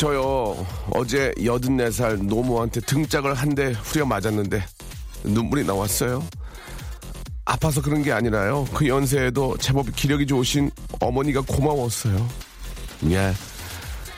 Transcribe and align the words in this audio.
저요 0.00 0.56
어제 0.94 1.30
84살 1.36 2.24
노모한테 2.24 2.80
등짝을 2.80 3.34
한 3.34 3.50
대 3.54 3.72
후려 3.82 4.06
맞았는데 4.06 4.64
눈물이 5.24 5.64
나왔어요. 5.66 6.24
아파서 7.44 7.82
그런 7.82 8.02
게 8.02 8.10
아니라요. 8.10 8.66
그 8.72 8.88
연세에도 8.88 9.58
제법 9.58 9.94
기력이 9.94 10.26
좋으신 10.26 10.70
어머니가 11.00 11.42
고마웠어요. 11.42 12.26
예. 13.10 13.34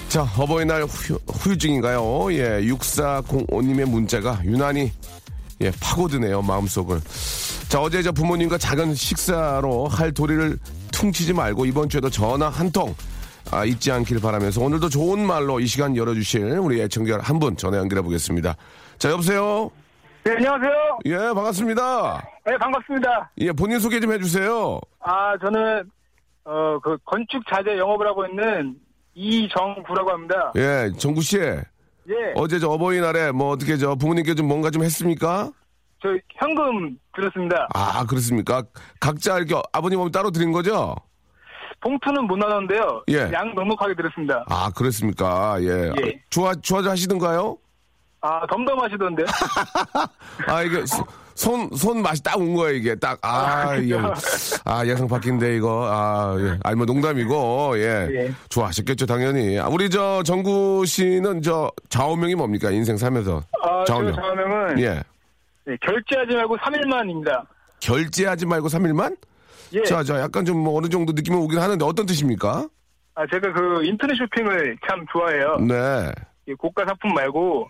자, 0.08 0.22
어버이날 0.36 0.84
후, 0.84 1.19
후유증인가요? 1.27 2.33
예, 2.34 2.60
6405님의 2.62 3.86
문자가 3.86 4.41
유난히 4.44 4.92
예, 5.62 5.72
파고드네요, 5.80 6.42
마음속을. 6.42 7.00
자, 7.69 7.80
어제 7.80 8.03
저 8.03 8.12
부모님과 8.12 8.58
작은 8.58 8.94
식사로 8.94 9.88
할 9.88 10.12
도리를 10.12 10.58
퉁치지 10.92 11.33
말고 11.33 11.66
이번 11.66 11.88
주에도 11.88 12.08
전화 12.10 12.48
한 12.50 12.70
통 12.70 12.94
아, 13.53 13.64
잊지 13.67 13.92
않길 13.92 14.20
바라면서 14.20 14.62
오늘도 14.62 14.89
좋은 14.89 15.27
말로 15.27 15.61
이 15.61 15.67
시간 15.67 15.95
열어주실 15.97 16.58
우리 16.58 16.81
애청자 16.81 17.19
한 17.20 17.39
분 17.39 17.56
전화 17.56 17.77
연결해 17.78 18.03
보겠습니다. 18.03 18.55
자, 18.98 19.11
여보세요? 19.11 19.70
네, 20.25 20.33
안녕하세요. 20.36 20.98
예, 21.06 21.17
반갑습니다. 21.34 22.28
네, 22.47 22.56
반갑습니다. 22.56 23.31
예, 23.39 23.53
본인 23.53 23.78
소개 23.81 23.98
좀 24.00 24.12
해주세요. 24.12 24.78
아, 25.00 25.36
저는, 25.39 25.83
어, 26.44 26.78
그, 26.83 26.97
건축 27.05 27.42
자재 27.53 27.77
영업을 27.77 28.06
하고 28.06 28.25
있는 28.27 28.77
이정구라고 29.14 30.11
합니다. 30.11 30.53
예, 30.56 30.91
정구 30.97 31.20
씨. 31.22 31.39
예. 31.39 31.62
어제 32.37 32.59
저 32.59 32.69
어버이날에 32.70 33.33
뭐 33.33 33.50
어떻게 33.50 33.77
저 33.77 33.94
부모님께 33.97 34.34
좀 34.34 34.47
뭔가 34.48 34.70
좀 34.70 34.83
했습니까? 34.84 35.50
저 36.00 36.09
현금 36.37 36.97
들었습니다. 37.14 37.69
아, 37.75 38.05
그렇습니까? 38.06 38.62
각자 39.00 39.37
이렇게 39.39 39.61
아버님 39.72 39.98
어머니 39.98 40.12
따로 40.12 40.31
드린 40.31 40.53
거죠? 40.53 40.94
봉투는 41.83 42.27
못 42.27 42.36
나눴는데요. 42.36 43.02
예. 43.11 43.30
양 43.33 43.55
넉넉하게 43.55 43.94
들었습니다. 43.94 44.44
아, 44.48 44.70
그렇습니까? 44.70 45.56
예. 45.61 45.92
예. 46.05 46.20
좋아, 46.30 46.55
좋아 46.55 46.83
하시던가요? 46.83 47.56
아, 48.20 48.47
덤덤하시던데요? 48.47 49.26
아, 50.47 50.62
이게 50.62 50.87
소- 50.87 51.04
손, 51.34 51.69
손 51.75 52.03
맛이 52.03 52.22
딱 52.22 52.37
온 52.38 52.54
거예요, 52.54 52.76
이게 52.76 52.94
딱. 52.94 53.19
아, 53.22 53.75
이게. 53.76 53.97
아, 54.65 54.87
예상 54.87 55.09
바뀐데, 55.09 55.56
이거. 55.56 55.88
아, 55.91 56.37
예. 56.38 56.59
아니, 56.62 56.76
뭐 56.76 56.87
농담이고, 56.87 57.72
예. 57.78 58.09
예. 58.12 58.32
좋아하셨겠죠, 58.49 59.06
당연히. 59.06 59.59
아, 59.59 59.66
우리 59.66 59.91
저 59.91 60.22
정구 60.22 60.84
씨는 60.87 61.43
저 61.43 61.70
좌우명이 61.88 62.34
뭡니까? 62.37 62.70
인생 62.70 62.97
살면서. 62.97 63.43
아, 63.64 63.84
저 63.87 63.94
좌우명. 63.94 64.14
좌우명은 64.14 64.78
예. 64.81 65.03
네, 65.64 65.76
결제하지 65.81 66.37
말고 66.37 66.56
3일만입니다. 66.59 67.43
결제하지 67.81 68.47
말고 68.47 68.69
3일만? 68.69 69.16
예. 69.75 69.83
자, 69.84 70.03
자, 70.03 70.21
약간 70.21 70.44
좀 70.44 70.59
뭐 70.62 70.78
어느 70.78 70.88
정도 70.88 71.12
느낌이 71.12 71.37
오긴 71.37 71.59
하는데 71.59 71.84
어떤 71.84 72.06
뜻입니까? 72.06 72.69
아, 73.15 73.27
제가 73.33 73.53
그 73.53 73.84
인터넷 73.84 74.15
쇼핑을 74.16 74.77
참 74.88 75.05
좋아해요. 75.12 75.56
네. 75.60 76.12
이 76.49 76.55
고가 76.55 76.84
상품 76.87 77.12
말고 77.15 77.69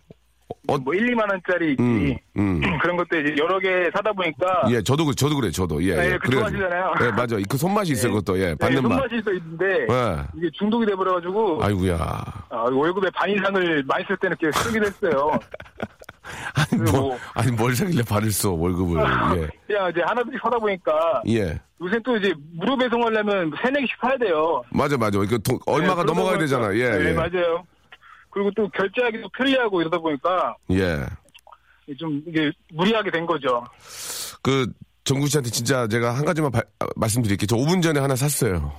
어- 0.69 0.79
뭐 0.79 0.95
1, 0.95 1.15
2만 1.15 1.29
원짜리. 1.31 1.77
음, 1.81 2.15
음. 2.37 2.61
그런 2.83 2.97
것도 2.97 3.19
이제 3.19 3.35
여러 3.39 3.59
개 3.59 3.91
사다 3.95 4.12
보니까 4.12 4.65
예, 4.71 4.83
저도, 4.83 5.05
그- 5.07 5.15
저도 5.15 5.35
그래, 5.37 5.51
저도. 5.51 5.83
예, 5.83 5.99
아, 5.99 6.05
예. 6.05 6.12
예, 6.12 6.19
그 6.19 6.31
좋아하시잖아요. 6.31 6.95
예, 7.03 7.11
맞아. 7.11 7.37
그 7.49 7.57
손맛이 7.57 7.93
있어요, 7.93 8.11
예. 8.12 8.15
그것도. 8.15 8.39
예, 8.39 8.47
네, 8.49 8.55
받는 8.57 8.83
맛. 8.83 8.89
손맛이 8.91 9.23
또 9.25 9.33
있는데 9.33 9.65
예. 9.91 10.17
이게 10.37 10.51
중독이 10.53 10.87
돼 10.87 10.95
버려 10.95 11.15
가지고 11.15 11.59
아이고야. 11.65 11.97
아, 12.51 12.57
월급의 12.71 13.11
반 13.15 13.31
이상을 13.31 13.83
많이 13.87 14.05
쓸 14.07 14.17
때는 14.19 14.37
이렇게 14.41 14.57
쓰게 14.59 14.79
됐어요. 14.81 15.39
아니, 16.55 16.69
그리고- 16.83 16.97
뭐, 16.99 17.19
아니, 17.34 17.50
뭘 17.53 17.75
사길래 17.75 18.03
받을 18.05 18.31
써, 18.31 18.50
월급을. 18.53 18.97
예. 19.43 19.49
그냥 19.66 19.91
이제 19.91 20.00
하나둘씩 20.06 20.41
사다 20.43 20.59
보니까 20.59 21.22
예. 21.28 21.59
요새 21.81 21.99
또 22.05 22.16
이제 22.16 22.33
무료 22.53 22.77
배송하려면 22.77 23.53
세네 23.62 23.81
개씩 23.81 23.97
사야 24.00 24.16
돼요. 24.19 24.62
맞아, 24.71 24.97
맞아. 24.97 25.19
그 25.19 25.41
돈, 25.43 25.59
얼마가 25.66 26.03
네, 26.05 26.06
넘어가야 26.12 26.38
되잖아. 26.38 26.72
예, 26.77 26.91
네, 26.91 27.09
예. 27.11 27.12
맞아요. 27.12 27.65
그리고 28.31 28.50
또 28.56 28.69
결제하기도 28.71 29.28
편리하고 29.37 29.81
이러다 29.82 29.99
보니까 29.99 30.56
예. 30.71 31.05
좀 31.99 32.22
이게 32.27 32.50
무리하게 32.72 33.11
된 33.11 33.27
거죠. 33.27 33.65
그, 34.43 34.66
정구 35.05 35.27
씨한테 35.27 35.50
진짜 35.50 35.87
제가 35.88 36.15
한 36.16 36.25
가지만 36.25 36.50
바- 36.53 36.62
아, 36.78 36.87
말씀드릴게요. 36.97 37.47
저 37.49 37.56
5분 37.56 37.82
전에 37.82 37.99
하나 37.99 38.15
샀어요. 38.15 38.72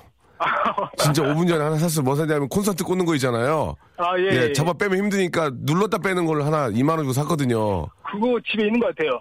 진짜 0.97 1.23
5분 1.23 1.47
전에 1.47 1.63
하나 1.63 1.77
샀어요. 1.77 2.03
뭐 2.03 2.15
샀냐면 2.15 2.47
콘서트 2.49 2.83
꽂는 2.83 3.05
거 3.05 3.15
있잖아요. 3.15 3.75
아, 3.97 4.17
예. 4.17 4.23
예, 4.35 4.41
예. 4.49 4.53
잡아 4.53 4.73
빼면 4.73 4.97
힘드니까 4.97 5.51
눌렀다 5.53 5.99
빼는 5.99 6.25
걸 6.25 6.43
하나 6.43 6.69
2만원 6.69 7.01
주고 7.01 7.13
샀거든요. 7.13 7.87
그거 8.03 8.39
집에 8.49 8.65
있는 8.65 8.79
것 8.79 8.95
같아요. 8.95 9.19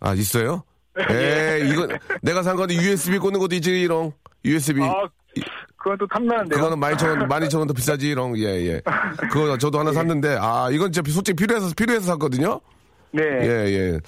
아, 0.00 0.14
있어요? 0.14 0.62
에 1.10 1.60
이거 1.68 1.86
내가 2.22 2.42
산 2.42 2.56
건데 2.56 2.74
USB 2.74 3.18
꽂는 3.18 3.38
것도 3.40 3.54
있지, 3.56 3.80
이런. 3.80 4.12
USB. 4.44 4.82
아, 4.82 5.08
그건 5.76 5.98
또 5.98 6.06
탐나는데요. 6.08 6.60
그거는 6.60 6.80
12,000원, 6.80 7.28
12,000원 7.28 7.68
더 7.68 7.72
비싸지, 7.74 8.08
이런. 8.08 8.36
예, 8.38 8.44
예. 8.66 8.82
그거 9.30 9.56
저도 9.58 9.78
하나 9.78 9.92
샀는데, 9.92 10.36
아, 10.40 10.68
이건 10.70 10.90
진짜 10.92 11.10
솔직히 11.10 11.36
필요해서, 11.36 11.72
필요해서 11.76 12.06
샀거든요? 12.06 12.60
네. 13.10 13.22
예, 13.22 13.48
예. 13.72 14.00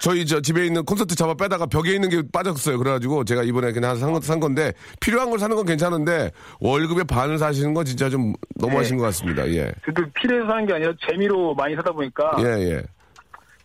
저희 0.00 0.24
저 0.24 0.40
집에 0.40 0.66
있는 0.66 0.84
콘서트 0.84 1.14
잡아 1.16 1.34
빼다가 1.34 1.66
벽에 1.66 1.94
있는 1.94 2.08
게 2.08 2.22
빠졌어요. 2.32 2.78
그래가지고 2.78 3.24
제가 3.24 3.42
이번에 3.42 3.72
그냥 3.72 3.96
산, 3.96 4.12
거- 4.12 4.20
산 4.20 4.38
건데, 4.38 4.72
필요한 5.00 5.30
걸 5.30 5.38
사는 5.38 5.54
건 5.56 5.64
괜찮은데, 5.66 6.30
월급의 6.60 7.04
반을 7.04 7.38
사시는 7.38 7.74
건 7.74 7.84
진짜 7.84 8.08
좀 8.08 8.32
너무하신 8.56 8.96
네. 8.96 9.00
것 9.00 9.06
같습니다. 9.06 9.48
예. 9.48 9.72
저도 9.84 10.02
필요해서 10.14 10.46
사는 10.48 10.66
게 10.66 10.74
아니라 10.74 10.92
재미로 11.08 11.54
많이 11.54 11.74
사다 11.74 11.90
보니까 11.92 12.36
예, 12.40 12.44
예. 12.72 12.82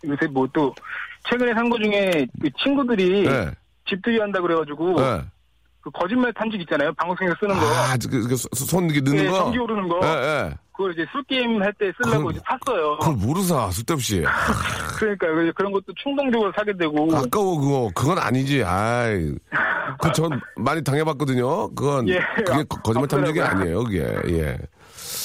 요새 0.04 0.26
뭐 0.26 0.48
또 0.52 0.74
최근에 1.30 1.54
산 1.54 1.70
거 1.70 1.78
중에 1.78 2.26
그 2.40 2.48
친구들이 2.62 3.26
예. 3.26 3.50
집들이 3.88 4.18
한다 4.18 4.40
그래가지고 4.40 4.96
예. 5.00 5.22
그 5.82 5.90
거짓말 5.90 6.32
탄식 6.32 6.60
있잖아요. 6.60 6.92
방송에서 6.94 7.34
쓰는 7.40 7.54
거. 7.58 7.66
아, 7.66 7.96
그, 8.08 8.28
그, 8.28 8.36
손 8.36 8.84
이렇게 8.84 9.00
넣는 9.00 9.24
네, 9.24 9.28
거? 9.30 9.38
전기 9.38 9.58
오르는 9.58 9.88
거. 9.88 10.00
예, 10.04 10.08
예. 10.48 10.54
그걸 10.74 10.92
이제 10.92 11.04
술게임 11.12 11.60
할 11.60 11.72
때 11.74 11.92
쓰려고 12.02 12.18
그걸- 12.18 12.32
이제 12.32 12.40
샀어요. 12.48 12.98
그걸 12.98 13.14
모르 13.16 13.42
사, 13.42 13.70
쓸데없이. 13.70 14.24
그러니까 14.98 15.26
그래서 15.26 15.52
그런 15.56 15.72
것도 15.72 15.84
충동적으로 16.02 16.52
사게 16.56 16.72
되고. 16.76 17.08
아까워, 17.16 17.60
그거. 17.60 17.90
그건 17.94 18.18
아니지. 18.18 18.62
아이. 18.64 19.34
그, 20.00 20.12
전 20.12 20.40
많이 20.56 20.82
당해봤거든요. 20.82 21.74
그건, 21.74 22.08
예. 22.08 22.20
그게 22.36 22.62
거- 22.64 22.80
거짓말 22.80 23.08
탐정이 23.08 23.40
아프더라고요. 23.40 23.60
아니에요, 23.80 23.84
그게. 23.84 24.38
예. 24.38 24.58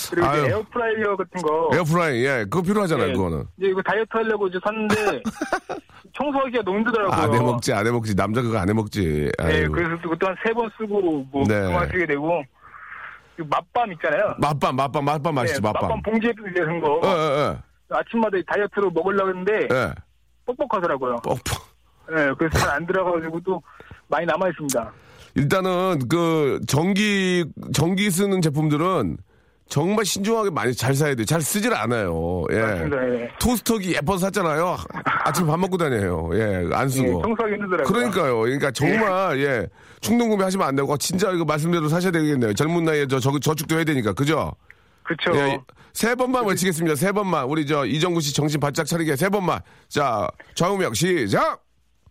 그리고 0.10 0.28
이제. 0.28 0.48
에어프라이어 0.50 1.16
같은 1.18 1.42
거. 1.42 1.70
에어프라이, 1.74 2.26
예. 2.26 2.46
그거 2.50 2.62
필요하잖아요, 2.62 3.08
네. 3.08 3.14
그거는. 3.14 3.46
이제 3.58 3.68
이거 3.70 3.82
다이어트 3.82 4.10
하려고 4.12 4.48
이제 4.48 4.60
샀는데 4.64 5.22
청소하기가 6.16 6.64
너무 6.64 6.78
힘들더라고요. 6.80 7.16
안 7.22 7.34
해먹지, 7.34 7.74
안 7.74 7.88
해먹지. 7.88 8.16
남자 8.16 8.42
그거 8.42 8.58
안 8.58 8.70
해먹지. 8.70 9.32
네, 9.40 9.44
아이고. 9.46 9.74
그래서 9.74 9.98
또 10.02 10.10
그때 10.10 10.26
한세 10.26 10.54
번 10.54 10.70
쓰고 10.78 11.26
뭐 11.32 11.44
네. 11.48 11.62
그만 11.62 11.88
쓰게 11.90 12.06
되고 12.08 12.44
그 13.36 13.44
맛밤 13.50 13.92
있잖아요. 13.94 14.34
맛밤, 14.40 14.76
맛밤, 14.76 15.06
맛밤 15.06 15.36
맛있지, 15.36 15.62
네, 15.62 15.68
맛밤. 15.72 16.02
봉지에 16.02 16.34
들은 16.54 16.82
거 16.82 17.00
예, 17.04 17.08
예, 17.10 17.58
아침마다 17.90 18.38
다이어트로 18.48 18.90
먹으려고 18.92 19.30
했는데 19.30 19.68
예. 19.72 19.76
예. 19.78 19.94
뻑뻑하더라고요. 20.46 21.18
뻑뻑. 21.18 21.42
네, 22.10 22.32
그래서 22.38 22.58
잘 22.58 22.70
안 22.72 22.88
들어가가지고 22.88 23.40
또 23.42 23.62
많이 24.08 24.26
남아 24.26 24.48
있습니다. 24.50 24.92
일단은 25.36 26.00
그 26.10 26.60
전기 26.68 27.46
전기 27.74 28.10
쓰는 28.10 28.42
제품들은 28.42 29.18
정말 29.70 30.06
신중하게 30.06 30.50
많이 30.50 30.74
잘 30.74 30.94
사야 30.96 31.14
돼요. 31.14 31.26
잘 31.26 31.42
쓰질 31.42 31.74
않아요. 31.74 32.46
예. 32.52 32.60
맞습니다. 32.62 33.10
예. 33.10 33.30
토스터기 33.40 33.96
예뻐서 33.96 34.26
샀잖아요. 34.28 34.78
아침 35.26 35.46
밥 35.48 35.58
먹고 35.60 35.78
다녀요. 35.78 36.30
예, 36.34 36.68
안 36.74 36.86
예, 36.86 36.90
쓰고. 36.90 37.22
청소하기 37.22 37.54
힘들더라고요. 37.56 37.86
그러니까요. 37.94 38.40
그러니까 38.40 38.72
정말 38.72 39.40
예 39.40 39.68
충동 40.00 40.30
구매하시면 40.30 40.66
안 40.68 40.76
되고 40.76 40.96
진짜 40.98 41.32
이거 41.32 41.44
말씀대로 41.44 41.90
사셔야 41.90 42.12
되겠네요. 42.12 42.54
젊은 42.54 42.86
나이에 42.86 43.08
저, 43.08 43.20
저 43.20 43.38
저축도 43.38 43.76
해야 43.76 43.84
되니까 43.84 44.14
그죠? 44.14 44.54
그쵸. 45.04 45.36
예, 45.36 45.60
세 45.94 46.16
번만 46.16 46.46
외치겠습니다. 46.46 46.96
세 46.96 47.12
번만 47.12 47.46
우리 47.46 47.66
저 47.66 47.86
이정구 47.86 48.22
씨 48.22 48.34
정신 48.34 48.60
바짝 48.60 48.86
차리게 48.86 49.16
세 49.16 49.28
번만. 49.30 49.60
자 49.90 50.30
좌우명 50.56 50.94
시작. 50.94 51.62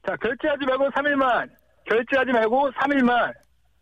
자, 0.07 0.15
결제하지 0.23 0.65
말고 0.67 0.85
3일만. 0.91 1.49
결제하지 1.89 2.31
말고 2.33 2.71
3일만. 2.71 3.33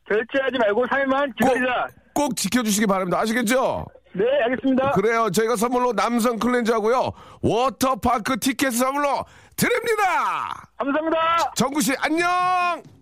결제하지 0.09 0.59
말고 0.59 0.87
3일만 0.87 1.27
꼭, 1.27 1.35
기다리자. 1.37 1.87
꼭 2.15 2.37
지켜주시기 2.37 2.87
바랍니다. 2.87 3.19
아시겠죠? 3.21 3.85
네, 4.13 4.25
알겠습니다. 4.45 4.93
그래요. 4.93 5.29
저희가 5.31 5.57
선물로 5.57 5.93
남성 5.93 6.39
클렌저하고요 6.39 7.11
워터파크 7.43 8.39
티켓 8.39 8.71
선물로 8.71 9.25
드립니다. 9.57 10.69
감사합니다. 10.79 11.53
정구 11.57 11.81
씨 11.81 11.93
안녕. 11.99 12.29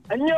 안녕. 0.09 0.35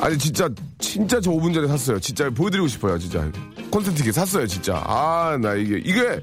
아니 0.00 0.16
진짜 0.16 0.48
진짜 0.78 1.20
저 1.20 1.30
5분 1.32 1.52
전에 1.52 1.66
샀어요. 1.66 1.98
진짜 1.98 2.30
보여드리고 2.30 2.68
싶어요. 2.68 2.98
진짜 2.98 3.28
콘서트 3.70 3.96
티켓 3.96 4.12
샀어요. 4.12 4.46
진짜 4.46 4.80
아 4.86 5.36
나 5.40 5.54
이게 5.54 5.78
이게 5.84 6.20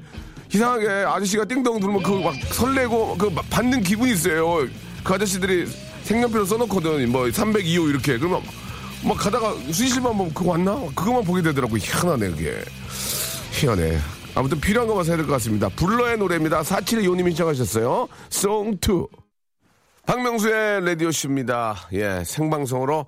이상하게 0.52 0.88
아저씨가 0.88 1.44
띵동 1.44 1.80
누르면 1.80 2.02
그 2.02 2.12
막 2.22 2.34
설레고 2.34 3.18
그막 3.18 3.44
받는 3.50 3.82
기분이 3.82 4.12
있어요. 4.12 4.66
그 5.04 5.14
아저씨들이 5.14 5.66
색연필로 6.06 6.44
써놓거든. 6.44 7.10
뭐 7.10 7.24
302호 7.24 7.90
이렇게 7.90 8.16
그러면 8.16 8.42
막 9.04 9.16
가다가 9.18 9.52
수시실만 9.66 10.16
보면 10.16 10.32
그거 10.34 10.50
왔나? 10.52 10.74
그거만 10.94 11.24
보게 11.24 11.42
되더라고. 11.42 11.76
희한하네 11.76 12.30
그게 12.30 12.64
희한해. 13.52 13.98
아무튼 14.34 14.60
필요한 14.60 14.86
것만 14.86 15.04
사야 15.04 15.16
될 15.16 15.26
것 15.26 15.32
같습니다. 15.32 15.68
불러의 15.70 16.18
노래입니다. 16.18 16.62
472호님이 16.62 17.30
신청하셨어요. 17.30 18.06
송2 18.30 19.08
박명수의 20.06 20.84
라디오쇼입니다. 20.84 21.88
예, 21.94 22.22
생방송으로 22.24 23.06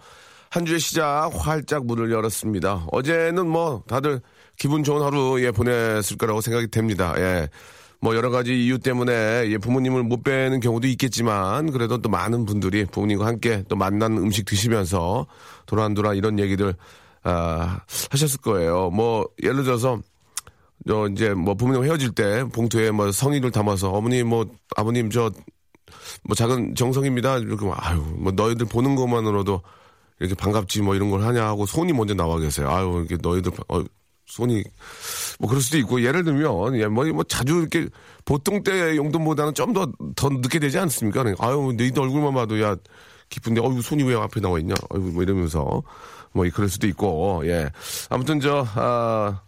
한 0.51 0.65
주의 0.65 0.81
시작 0.81 1.31
활짝 1.35 1.87
문을 1.87 2.11
열었습니다. 2.11 2.87
어제는 2.91 3.47
뭐 3.49 3.85
다들 3.87 4.21
기분 4.59 4.83
좋은 4.83 5.03
하루 5.03 5.41
예, 5.41 5.53
보냈을 5.53 6.17
거라고 6.17 6.41
생각이 6.41 6.69
됩니다. 6.69 7.15
예. 7.19 7.49
뭐 8.01 8.15
여러 8.15 8.31
가지 8.31 8.55
이유 8.55 8.79
때문에 8.79 9.51
예, 9.51 9.59
부모님을 9.59 10.03
못 10.05 10.23
뵈는 10.23 10.61
경우도 10.61 10.87
있겠지만 10.89 11.73
그래도 11.73 11.99
또 11.99 12.09
많은 12.09 12.45
분들이 12.45 12.85
부모님과 12.85 13.27
함께 13.27 13.65
또 13.69 13.77
만난 13.77 14.17
음식 14.19 14.45
드시면서 14.47 15.27
도란도란 15.67 16.17
이런 16.17 16.39
얘기들 16.39 16.75
아, 17.25 17.81
하셨을 18.11 18.41
거예요. 18.41 18.91
뭐 18.91 19.27
예를 19.43 19.65
들어서 19.65 20.01
저 20.87 21.09
이제 21.09 21.35
뭐 21.35 21.55
부모님 21.55 21.85
헤어질 21.85 22.13
때 22.13 22.45
봉투에 22.45 22.93
뭐 22.93 23.11
성의를 23.11 23.51
담아서 23.51 23.91
어머니 23.91 24.23
뭐 24.23 24.47
아버님 24.77 25.11
저 25.11 25.31
뭐 26.25 26.35
작은 26.35 26.75
정성입니다. 26.75 27.39
이렇게 27.39 27.67
막, 27.67 27.79
아유, 27.87 28.03
뭐 28.17 28.33
너희들 28.33 28.67
보는 28.67 28.95
것만으로도 28.97 29.63
이렇게 30.21 30.35
반갑지 30.35 30.83
뭐 30.83 30.95
이런 30.95 31.11
걸 31.11 31.23
하냐 31.23 31.45
하고 31.45 31.67
손이 31.67 31.93
먼저 31.93 32.15
나와 32.15 32.39
계세요. 32.39 32.69
아유, 32.71 33.05
이렇게 33.09 33.17
너희들 33.21 33.53
어, 33.69 33.83
손이 34.29 34.63
뭐 35.39 35.49
그럴 35.49 35.63
수도 35.63 35.79
있고 35.79 36.03
예를 36.03 36.23
들면 36.23 36.77
예, 36.77 36.87
뭐, 36.87 37.05
뭐 37.07 37.25
자주 37.25 37.59
이렇게 37.59 37.89
보통 38.25 38.63
때 38.63 38.97
용돈보다는 38.97 39.55
좀 39.55 39.73
더더 39.73 40.29
늦게 40.29 40.59
되지 40.59 40.79
않습니까? 40.79 41.23
그러니까 41.23 41.47
아유, 41.47 41.73
너희들 41.77 42.03
얼굴만 42.03 42.35
봐도 42.35 42.61
야 42.63 42.77
기쁜데 43.31 43.61
어유 43.61 43.83
손이 43.83 44.03
왜 44.05 44.15
앞에 44.15 44.41
나와 44.41 44.59
있냐? 44.59 44.75
어유 44.95 45.01
뭐 45.01 45.23
이러면서 45.23 45.83
뭐 46.33 46.47
그럴 46.53 46.69
수도 46.69 46.87
있고 46.87 47.43
예. 47.47 47.71
아무튼 48.11 48.41
저 48.41 48.67
아, 48.75 49.41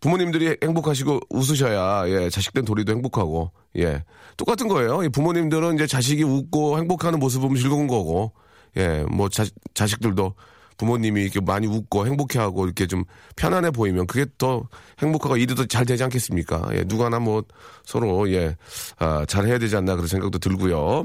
부모님들이 0.00 0.56
행복하시고 0.62 1.20
웃으셔야 1.30 2.08
예 2.08 2.30
자식된 2.30 2.64
도리도 2.66 2.92
행복하고 2.92 3.50
예 3.78 4.04
똑같은 4.36 4.68
거예요. 4.68 5.02
이 5.02 5.08
부모님들은 5.08 5.74
이제 5.74 5.86
자식이 5.86 6.22
웃고 6.22 6.78
행복하는 6.78 7.18
모습 7.18 7.40
보면 7.40 7.56
즐거운 7.56 7.86
거고 7.86 8.32
예 8.76 9.04
뭐 9.10 9.28
자식들도 9.74 10.34
부모님이 10.78 11.22
이렇게 11.22 11.40
많이 11.40 11.66
웃고 11.66 12.06
행복해하고 12.06 12.64
이렇게 12.66 12.86
좀 12.86 13.04
편안해 13.36 13.70
보이면 13.70 14.06
그게 14.06 14.26
더 14.38 14.64
행복하고 15.00 15.36
일이 15.36 15.54
더 15.54 15.64
잘 15.66 15.84
되지 15.86 16.02
않겠습니까? 16.04 16.70
예 16.74 16.84
누가나 16.86 17.18
뭐 17.18 17.42
서로 17.84 18.30
예 18.32 18.56
아, 18.98 19.24
잘 19.26 19.46
해야 19.46 19.58
되지 19.58 19.76
않나 19.76 19.94
그런 19.96 20.08
생각도 20.08 20.38
들고요. 20.38 21.04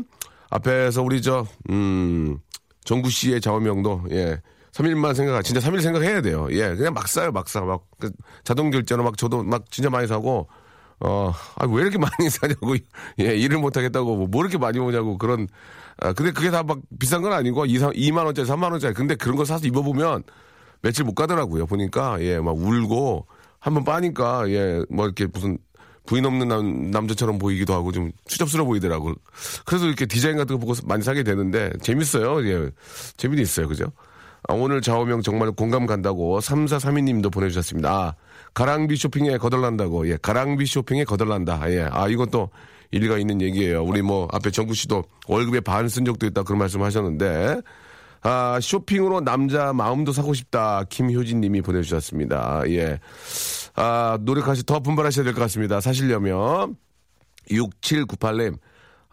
앞에서 0.50 1.02
우리 1.04 1.22
저 1.22 1.46
음 1.70 2.38
정구 2.86 3.10
씨의 3.10 3.42
좌우명도 3.42 4.06
예. 4.12 4.42
3일만 4.72 5.16
생각, 5.16 5.42
진짜 5.44 5.60
3일 5.60 5.82
생각해야 5.82 6.22
돼요. 6.22 6.48
예, 6.52 6.76
그냥 6.76 6.94
막 6.94 7.08
사요, 7.08 7.32
막 7.32 7.50
사. 7.50 7.62
막, 7.62 7.82
그 8.00 8.12
자동 8.44 8.70
결제로 8.70 9.04
막 9.04 9.18
저도 9.18 9.44
막 9.44 9.66
진짜 9.72 9.90
많이 9.90 10.06
사고, 10.08 10.48
어, 11.00 11.34
아, 11.56 11.66
왜 11.66 11.82
이렇게 11.82 11.98
많이 11.98 12.12
사냐고, 12.30 12.76
예, 13.20 13.36
일을 13.36 13.58
못 13.58 13.76
하겠다고, 13.76 14.16
뭐, 14.16 14.28
뭐 14.28 14.42
이렇게 14.44 14.60
많이 14.60 14.78
오냐고, 14.78 15.18
그런, 15.18 15.48
아, 16.02 16.14
근데 16.14 16.32
그게 16.32 16.52
다 16.52 16.64
막 16.64 16.80
비싼 17.00 17.22
건 17.22 17.34
아니고, 17.34 17.66
2, 17.66 17.78
2만 17.80 18.26
원짜리, 18.26 18.48
3만 18.48 18.72
원짜리. 18.72 18.94
근데 18.94 19.16
그런 19.16 19.36
거 19.36 19.46
사서 19.46 19.66
입어보면 19.68 20.24
며칠 20.82 21.04
못 21.06 21.16
가더라고요. 21.16 21.66
보니까, 21.66 22.18
예, 22.22 22.40
막 22.40 22.56
울고, 22.58 23.26
한 23.60 23.74
번 23.74 23.84
빠니까, 23.84 24.50
예, 24.50 24.84
뭐 24.90 25.06
이렇게 25.06 25.26
무슨, 25.26 25.58
부인 26.06 26.26
없는 26.26 26.48
남, 26.48 26.92
남자처럼 26.92 27.38
보이기도 27.38 27.74
하고 27.74 27.92
좀 27.92 28.12
추접스러워 28.28 28.66
보이더라고. 28.68 29.14
그래서 29.66 29.88
이렇게 29.88 30.06
디자인 30.06 30.38
같은 30.38 30.56
거 30.58 30.66
보고 30.66 30.74
많이 30.86 31.04
사게 31.04 31.22
되는데 31.24 31.70
재밌어요. 31.82 32.48
예. 32.48 32.70
재미도 33.18 33.42
있어요. 33.42 33.68
그죠? 33.68 33.92
아, 34.48 34.54
오늘 34.54 34.80
좌우명 34.82 35.22
정말 35.22 35.52
공감 35.52 35.86
간다고 35.86 36.40
3432님도 36.40 37.30
보내주셨습니다. 37.34 37.92
아, 37.92 38.16
가랑비 38.54 38.96
쇼핑에 38.96 39.38
거덜난다고. 39.38 40.08
예, 40.10 40.16
가랑비 40.22 40.66
쇼핑에 40.66 41.04
거덜난다. 41.04 41.70
예, 41.72 41.90
아, 41.92 42.08
이것도 42.08 42.52
일리가 42.92 43.18
있는 43.18 43.42
얘기예요. 43.42 43.84
우리 43.84 44.02
뭐 44.02 44.28
앞에 44.32 44.52
정구 44.52 44.74
씨도 44.74 45.04
월급의 45.28 45.62
반 45.62 45.88
쓴 45.88 46.06
적도 46.06 46.26
있다 46.26 46.44
그런 46.44 46.60
말씀 46.60 46.82
하셨는데, 46.84 47.62
아, 48.24 48.60
쇼핑으로 48.62 49.22
남자 49.22 49.74
마음도 49.74 50.12
사고 50.12 50.34
싶다. 50.34 50.84
김효진 50.90 51.40
님이 51.42 51.62
보내주셨습니다. 51.62 52.64
예. 52.70 53.00
아, 53.76 54.18
노력하시, 54.22 54.66
더 54.66 54.80
분발하셔야 54.80 55.24
될 55.24 55.34
것 55.34 55.42
같습니다. 55.42 55.80
사시려면. 55.82 56.76
6798님, 57.50 58.58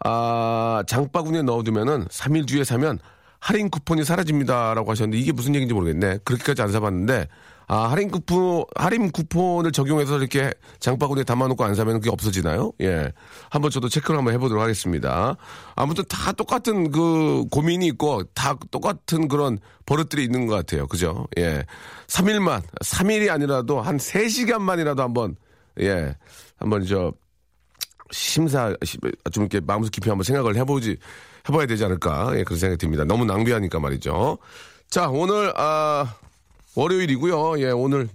아, 0.03 0.83
장바구니에 0.87 1.43
넣어두면은 1.43 2.05
3일 2.07 2.47
뒤에 2.47 2.63
사면 2.65 2.99
할인 3.39 3.69
쿠폰이 3.69 4.03
사라집니다 4.03 4.73
라고 4.73 4.91
하셨는데 4.91 5.17
이게 5.17 5.31
무슨 5.31 5.55
얘기인지 5.55 5.73
모르겠네. 5.73 6.19
그렇게까지 6.25 6.61
안 6.61 6.71
사봤는데 6.71 7.27
아 7.67 7.89
할인 7.89 8.11
쿠폰 8.11 8.65
할인 8.75 9.11
쿠폰을 9.11 9.71
적용해서 9.71 10.17
이렇게 10.17 10.51
장바구니에 10.79 11.23
담아놓고 11.23 11.63
안 11.63 11.73
사면 11.73 11.95
그게 11.99 12.11
없어지나요? 12.11 12.71
예, 12.81 13.11
한번 13.49 13.71
저도 13.71 13.89
체크를 13.89 14.17
한번 14.17 14.33
해보도록 14.35 14.61
하겠습니다. 14.61 15.35
아무튼 15.75 16.03
다 16.07 16.31
똑같은 16.31 16.91
그 16.91 17.45
고민이 17.51 17.87
있고 17.87 18.23
다 18.35 18.55
똑같은 18.69 19.27
그런 19.27 19.57
버릇들이 19.85 20.23
있는 20.23 20.45
것 20.45 20.55
같아요. 20.55 20.87
그죠? 20.87 21.27
예, 21.37 21.65
3일만 22.07 22.61
3일이 22.83 23.31
아니라도 23.31 23.81
한 23.81 23.97
3시간만이라도 23.97 24.99
한번 24.99 25.35
예, 25.79 26.15
한번 26.57 26.85
저 26.85 27.11
심사 28.11 28.75
좀 29.31 29.43
이렇게 29.43 29.59
마음속 29.59 29.91
깊이 29.91 30.09
한번 30.09 30.23
생각을 30.23 30.55
해보지 30.55 30.97
해봐야 31.49 31.65
되지 31.65 31.83
않을까 31.85 32.37
예, 32.37 32.43
그런 32.43 32.59
생각이 32.59 32.77
듭니다. 32.77 33.03
너무 33.05 33.25
낭비하니까 33.25 33.79
말이죠. 33.79 34.37
자 34.89 35.09
오늘 35.09 35.51
아 35.57 36.15
월요일이고요. 36.75 37.59
예 37.61 37.71
오늘 37.71 38.09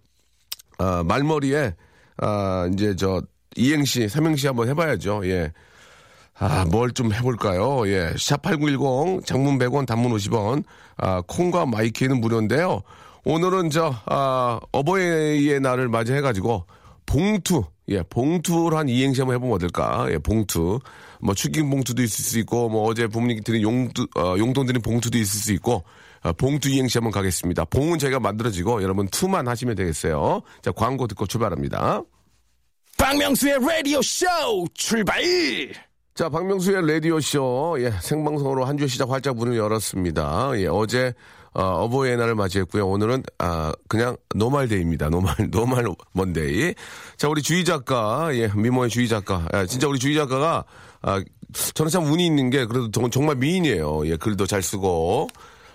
아, 0.79 1.03
말머리에 1.07 1.75
아 2.19 2.69
이제 2.73 2.95
저 2.97 3.23
이행시 3.57 4.09
삼행시 4.09 4.47
한번 4.47 4.69
해봐야죠. 4.69 5.23
예. 5.25 5.53
아, 6.39 6.65
뭘 6.71 6.93
좀 6.93 7.13
해볼까요? 7.13 7.87
예. 7.89 8.15
샵8910, 8.15 9.27
장문 9.27 9.59
100원, 9.59 9.87
단문 9.87 10.13
50원, 10.13 10.65
아, 10.97 11.21
콩과 11.27 11.67
마이케이는 11.67 12.19
무료인데요. 12.21 12.81
오늘은 13.25 13.69
저, 13.69 13.95
아, 14.07 14.59
어버이의 14.73 15.61
날을 15.61 15.89
맞이해가지고, 15.89 16.65
봉투, 17.05 17.65
예, 17.89 18.03
봉투를 18.05 18.79
한 18.79 18.89
이행시 18.89 19.21
한번 19.21 19.35
해보면 19.35 19.57
어떨까? 19.57 20.07
예, 20.11 20.17
봉투. 20.17 20.79
뭐, 21.21 21.35
축의금 21.35 21.69
봉투도 21.69 22.03
있을 22.03 22.25
수 22.25 22.39
있고, 22.39 22.71
뭐, 22.71 22.89
어제 22.89 23.07
부모님께 23.07 23.43
드린 23.43 23.61
용돈, 23.61 24.07
어, 24.17 24.37
용돈 24.39 24.65
드린 24.65 24.81
봉투도 24.81 25.19
있을 25.19 25.41
수 25.41 25.53
있고, 25.53 25.75
어, 25.75 25.83
봉투 26.37 26.69
이행시 26.69 26.99
한번 26.99 27.13
가겠습니다. 27.13 27.65
봉은 27.67 27.99
저희가 27.99 28.21
만들어드리고, 28.21 28.83
여러분 28.83 29.09
투만 29.09 29.49
하시면 29.49 29.75
되겠어요. 29.77 30.43
자, 30.63 30.71
광고 30.73 31.07
듣고 31.07 31.27
출발합니다. 31.27 32.03
박명수의 32.99 33.59
라디오 33.67 34.03
쇼 34.03 34.27
출발! 34.75 35.23
자, 36.15 36.29
박명수의 36.29 36.87
라디오 36.87 37.19
쇼, 37.21 37.77
예, 37.79 37.91
생방송으로 38.03 38.65
한 38.67 38.77
주 38.77 38.87
시작 38.87 39.11
활짝 39.11 39.37
문을 39.37 39.57
열었습니다. 39.57 40.51
예, 40.57 40.67
어제, 40.67 41.15
어, 41.55 41.63
어버이의 41.85 42.19
날을 42.19 42.35
맞이했고요. 42.35 42.87
오늘은, 42.87 43.23
아, 43.39 43.73
그냥 43.89 44.17
normal 44.35 44.62
day입니다. 44.62 45.09
normal, 45.09 45.35
normal 45.51 45.87
먼데이. 46.13 46.75
자, 47.17 47.29
우리 47.29 47.41
주희 47.41 47.65
작가, 47.65 48.29
예, 48.35 48.49
미모의 48.55 48.91
주희 48.91 49.09
작가. 49.09 49.49
예, 49.55 49.65
진짜 49.67 49.89
우리 49.89 49.99
주희 49.99 50.15
작가가, 50.15 50.65
아, 51.01 51.23
저는 51.75 51.91
참 51.91 52.05
운이 52.05 52.27
있는 52.27 52.51
게, 52.51 52.67
그래도 52.67 52.91
정- 52.91 53.11
정말 53.11 53.37
미인이에요. 53.37 54.07
예, 54.07 54.17
글도 54.17 54.45
잘 54.47 54.61
쓰고. 54.63 55.29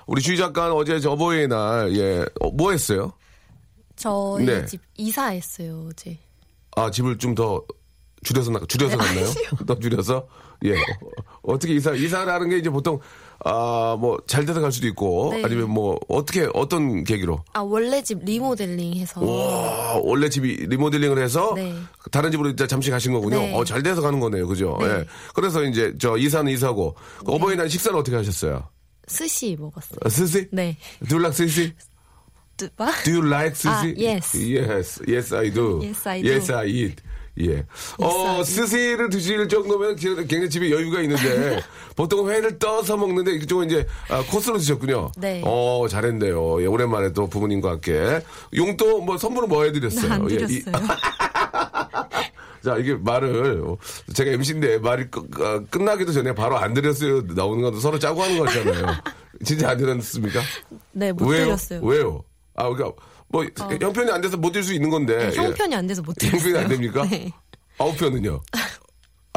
우리 0.07 0.21
주희 0.21 0.37
작가는 0.37 0.71
어제 0.73 0.99
저 0.99 1.11
어버이날, 1.11 1.95
예, 1.97 2.25
어, 2.41 2.51
뭐 2.51 2.71
했어요? 2.71 3.11
저희 3.95 4.45
네. 4.45 4.65
집 4.65 4.81
이사했어요 4.97 5.87
어제. 5.89 6.17
아, 6.75 6.91
집을 6.91 7.17
좀 7.17 7.33
더 7.35 7.61
줄여서, 8.23 8.51
나, 8.51 8.59
줄여서 8.67 8.97
갔나요? 8.97 9.25
더 9.67 9.77
줄여서? 9.79 10.27
예. 10.65 10.73
어, 10.73 10.79
어떻게 11.43 11.73
이사, 11.75 11.91
이사라는 11.93 12.49
게 12.49 12.57
이제 12.57 12.69
보통, 12.71 12.99
아, 13.43 13.95
뭐, 13.99 14.17
잘 14.25 14.45
돼서 14.45 14.61
갈 14.61 14.71
수도 14.71 14.87
있고, 14.87 15.29
네. 15.31 15.43
아니면 15.43 15.69
뭐, 15.69 15.99
어떻게, 16.07 16.47
어떤 16.55 17.03
계기로? 17.03 17.43
아 17.53 17.59
원래 17.59 18.01
집 18.01 18.23
리모델링 18.25 18.95
해서. 18.95 19.23
와, 19.23 19.99
원래 20.03 20.27
집이 20.27 20.65
리모델링을 20.67 21.21
해서 21.21 21.53
네. 21.55 21.75
다른 22.11 22.31
집으로 22.31 22.49
이제 22.49 22.65
잠시 22.65 22.89
가신 22.89 23.13
거군요. 23.13 23.37
네. 23.37 23.53
어, 23.55 23.63
잘 23.63 23.83
돼서 23.83 24.01
가는 24.01 24.19
거네요. 24.19 24.47
그죠? 24.47 24.77
네. 24.79 24.85
예. 24.87 25.05
그래서 25.35 25.63
이제 25.63 25.93
저 25.99 26.17
이사는 26.17 26.51
이사고 26.51 26.95
그 27.25 27.31
어버이날 27.31 27.69
식사는 27.69 27.97
어떻게 27.99 28.15
하셨어요? 28.17 28.67
스시 29.07 29.55
먹었어요. 29.59 29.99
어, 30.03 30.09
스시? 30.09 30.47
네. 30.51 30.77
Do 31.07 31.17
you 31.17 31.21
like 31.25 31.33
스시? 31.47 31.73
뚜- 32.57 32.69
뭐? 32.77 32.87
Do 33.03 33.11
you 33.13 33.25
like 33.27 33.55
스시? 33.55 33.67
아, 33.67 33.81
yes. 33.97 34.37
Yes. 34.37 35.01
Yes, 35.07 35.35
I 35.35 35.51
do. 35.51 35.79
Yes, 35.83 36.07
I 36.09 36.21
do. 36.21 36.29
Yes, 36.31 36.51
I 36.51 36.67
eat. 36.69 36.95
예. 37.37 37.65
어, 37.99 38.07
I 38.07 38.35
do. 38.37 38.43
스시를 38.45 39.09
드실 39.09 39.47
정도면 39.49 39.97
굉장히 39.97 40.49
집에 40.49 40.71
여유가 40.71 41.01
있는데 41.01 41.61
보통 41.97 42.29
회를 42.29 42.57
떠서 42.57 42.95
먹는데 42.95 43.33
이쪽은 43.35 43.67
이제 43.69 43.85
아, 44.07 44.23
코스로 44.23 44.57
드셨군요. 44.57 45.11
네. 45.17 45.41
어, 45.43 45.85
잘했네요. 45.89 46.61
예, 46.61 46.65
오랜만에 46.65 47.11
또 47.11 47.27
부모님과 47.27 47.71
함께. 47.71 48.21
용돈 48.55 49.05
뭐 49.05 49.17
선물은 49.17 49.49
뭐 49.49 49.65
해드렸어요? 49.65 50.13
안 50.13 50.31
예, 50.31 50.35
이- 50.35 50.37
드렸어요. 50.37 50.87
자, 52.65 52.77
이게 52.77 52.95
말을, 52.95 53.61
어, 53.63 53.77
제가 54.13 54.31
MC인데 54.31 54.79
말이 54.79 55.05
끝, 55.11 55.23
아, 55.39 55.59
끝나기도 55.69 56.11
전에 56.11 56.33
바로 56.33 56.57
안 56.57 56.73
드렸어요. 56.73 57.21
나오는 57.35 57.61
것도 57.61 57.79
서로 57.79 57.99
짜고 57.99 58.23
하는 58.23 58.39
거잖아요. 58.39 58.87
진짜 59.45 59.69
안 59.69 59.77
드렸습니까? 59.77 60.41
네, 60.91 61.11
못 61.11 61.27
왜요? 61.27 61.45
드렸어요. 61.45 61.81
왜요? 61.83 62.23
아, 62.55 62.67
그러니까, 62.69 62.99
뭐, 63.27 63.45
형편이 63.79 64.09
안 64.11 64.19
돼서 64.21 64.35
못 64.35 64.51
드릴 64.51 64.63
수 64.63 64.73
있는 64.73 64.89
건데. 64.89 65.15
네, 65.15 65.31
예. 65.31 65.35
형편이 65.35 65.75
안 65.75 65.85
돼서 65.85 66.01
못 66.01 66.13
드렸어요. 66.15 66.39
형편이 66.41 66.63
안 66.63 66.69
됩니까? 66.69 67.05
네. 67.09 67.31
아홉 67.77 67.97
편은요? 67.97 68.41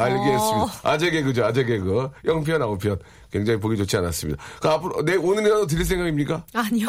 알겠습니다. 0.04 0.62
어. 0.64 0.70
아재 0.82 1.10
개그죠, 1.10 1.44
아재 1.44 1.64
개그. 1.64 2.08
영편, 2.24 2.62
아홉 2.62 2.78
편. 2.80 2.98
굉장히 3.30 3.60
보기 3.60 3.76
좋지 3.76 3.96
않았습니다. 3.98 4.42
그 4.60 4.68
앞으로, 4.68 5.04
내, 5.04 5.14
오늘이라도 5.16 5.66
드릴 5.66 5.84
생각입니까? 5.84 6.44
아니요. 6.54 6.86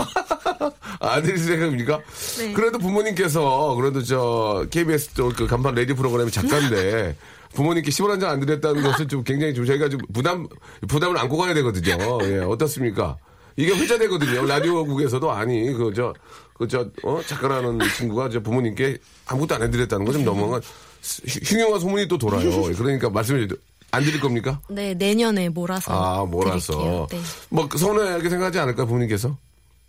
안 1.02 1.22
드릴 1.22 1.38
생각입니까? 1.38 2.00
네. 2.38 2.54
그래도 2.54 2.78
부모님께서, 2.80 3.76
그래도 3.76 4.02
저, 4.04 4.66
KBS 4.72 5.10
또 5.16 5.30
그 5.30 5.48
간판 5.48 5.76
라디오 5.76 5.94
프로그램의 5.94 6.32
작가인데, 6.32 7.16
부모님께 7.54 7.90
10원 7.92 8.10
한장안 8.10 8.40
드렸다는 8.42 8.84
것은 8.84 9.08
좀 9.10 9.24
굉장히 9.24 9.54
좀 9.54 9.66
저희가 9.66 9.90
좀 9.90 10.00
부담, 10.14 10.48
부담을 10.88 11.18
안고 11.18 11.36
가야 11.38 11.54
되거든요. 11.56 11.98
예, 12.24 12.38
어떻습니까? 12.40 13.18
이게 13.58 13.74
회자되거든요. 13.74 14.46
라디오국에서도 14.46 15.32
아니, 15.32 15.74
그, 15.74 15.92
저, 15.94 16.14
그, 16.54 16.68
저, 16.68 16.88
어, 17.04 17.20
작가라는 17.26 17.80
친구가 17.98 18.30
저 18.30 18.40
부모님께 18.42 18.98
아무것도 19.28 19.56
안 19.56 19.64
해드렸다는 19.64 20.06
거 20.06 20.14
좀 20.14 20.24
너무한 20.24 20.62
흉- 20.62 20.89
흉흉한 21.26 21.80
소문이 21.80 22.08
또 22.08 22.18
돌아요. 22.18 22.50
그러니까 22.74 23.10
주세요. 23.24 23.48
안 23.92 24.04
드릴 24.04 24.20
겁니까? 24.20 24.62
네, 24.70 24.94
내년에 24.94 25.50
몰아서. 25.50 25.92
아, 25.92 26.24
몰아서. 26.26 27.08
네. 27.10 27.20
뭐, 27.50 27.68
서운하게 27.76 28.30
생각하지 28.30 28.60
않을까, 28.60 28.86
부모님께서? 28.86 29.36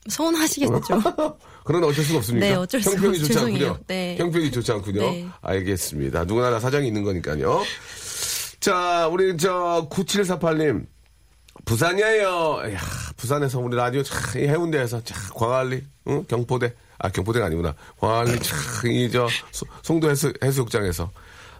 서운하시겠죠. 0.09 0.81
그러나 1.65 1.87
어쩔 1.89 2.03
수가 2.05 2.19
없습니까? 2.19 2.47
네, 2.47 2.55
어쩔 2.55 2.81
수가 2.81 2.95
형편이 2.97 3.11
없- 3.17 3.19
좋지 3.19 3.33
죄송해요. 3.35 3.67
않군요. 3.69 3.85
네. 3.87 4.17
형편이 4.19 4.51
좋지 4.51 4.73
않군요. 4.73 5.01
네. 5.03 5.27
알겠습니다. 5.43 6.25
누구나 6.25 6.51
다 6.51 6.59
사정이 6.59 6.87
있는 6.89 7.03
거니까요. 7.05 7.63
자, 8.61 9.07
우리 9.09 9.37
저 9.37 9.87
9748님. 9.91 10.87
부산이에요. 11.65 12.63
이야, 12.69 12.79
부산에서 13.17 13.59
우리 13.61 13.77
라디오 13.77 14.03
참, 14.03 14.41
이 14.41 14.47
해운대에서 14.47 15.03
참, 15.05 15.19
광안리, 15.35 15.83
응? 16.09 16.25
경포대. 16.27 16.75
아, 16.99 17.09
경포대가 17.09 17.47
아니구나. 17.47 17.75
광안리 17.99 18.39
참, 18.41 18.59
이 18.91 19.11
저, 19.11 19.29
소- 19.53 19.67
송도 19.83 20.11
해수, 20.11 20.33
해수욕장에서. 20.43 21.11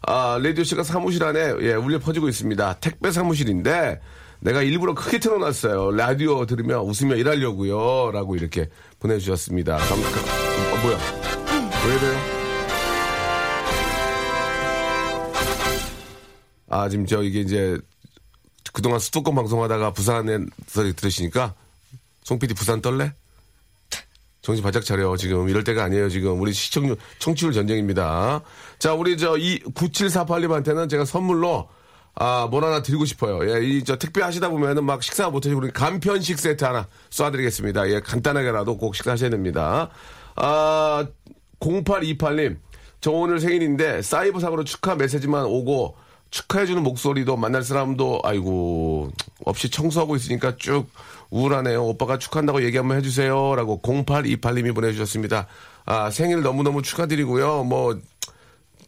아, 0.03 0.39
라디오 0.43 0.65
씨가 0.65 0.83
사무실 0.83 1.23
안에, 1.25 1.55
예, 1.61 1.75
울려 1.75 1.99
퍼지고 1.99 2.29
있습니다. 2.29 2.75
택배 2.81 3.11
사무실인데, 3.13 4.01
내가 4.41 4.63
일부러 4.63 4.95
크게 4.95 5.19
틀어놨어요. 5.21 5.91
라디오 5.93 6.47
들으며 6.47 6.81
웃으며 6.81 7.17
일하려고요. 7.17 8.11
라고 8.13 8.37
이렇게 8.37 8.71
보내주셨습니다. 8.99 9.77
감, 9.77 9.89
감- 9.89 9.99
어, 10.03 10.83
뭐야? 10.83 10.99
왜 11.87 11.97
이래요? 11.97 12.41
아, 16.71 16.89
지금 16.89 17.05
저 17.05 17.23
이게 17.23 17.41
이제 17.41 17.77
그동안 18.73 18.99
수도권 19.01 19.35
방송하다가 19.35 19.93
부산에서 19.93 20.93
들으시니까 20.97 21.55
송 22.25 22.39
PD 22.39 22.55
부산 22.55 22.81
떨래? 22.81 23.13
정신 24.43 24.63
바짝 24.65 24.85
차려. 24.85 25.17
지금 25.17 25.49
이럴 25.51 25.65
때가 25.65 25.85
아니에요. 25.85 26.09
지금 26.09 26.41
우리 26.41 26.53
시청률, 26.53 26.97
청취율 27.19 27.53
전쟁입니다. 27.53 28.41
자, 28.79 28.95
우리 28.95 29.19
저 29.19 29.37
이 29.37 29.59
9748님한테는 29.75 30.89
제가 30.89 31.05
선물로 31.05 31.69
아, 32.15 32.49
뭘 32.51 32.65
하나 32.65 32.83
드리고 32.83 33.05
싶어요. 33.05 33.49
예, 33.49 33.65
이저 33.65 33.97
택배 33.97 34.23
하시다 34.23 34.49
보면은 34.49 34.85
막 34.85 35.03
식사 35.03 35.29
못 35.29 35.45
하시고 35.45 35.61
그러니 35.61 35.73
간편식 35.73 36.39
세트 36.39 36.65
하나 36.65 36.89
쏴드리겠습니다. 37.11 37.91
예, 37.93 38.01
간단하게라도 38.01 38.79
꼭 38.79 38.95
식사하셔야 38.95 39.31
됩니다. 39.31 39.91
아, 40.37 41.07
0828님. 41.61 42.59
저 43.01 43.11
오늘 43.11 43.41
생일인데 43.41 44.03
사이버 44.03 44.41
사고로 44.41 44.65
축하 44.65 44.95
메시지만 44.95 45.45
오고 45.45 45.97
축하해주는 46.31 46.83
목소리도 46.83 47.37
만날 47.37 47.63
사람도 47.63 48.21
아이고 48.25 49.11
없이 49.45 49.69
청소하고 49.71 50.17
있으니까 50.17 50.55
쭉 50.57 50.87
우울하네요. 51.31 51.85
오빠가 51.85 52.19
축하한다고 52.19 52.63
얘기 52.65 52.77
한번 52.77 52.97
해주세요. 52.99 53.55
라고 53.57 53.81
0828님이 53.83 54.75
보내주셨습니다. 54.75 55.47
아 55.87 56.11
생일 56.11 56.43
너무 56.43 56.63
너무 56.63 56.83
축하드리고요. 56.83 57.65
뭐 57.65 57.99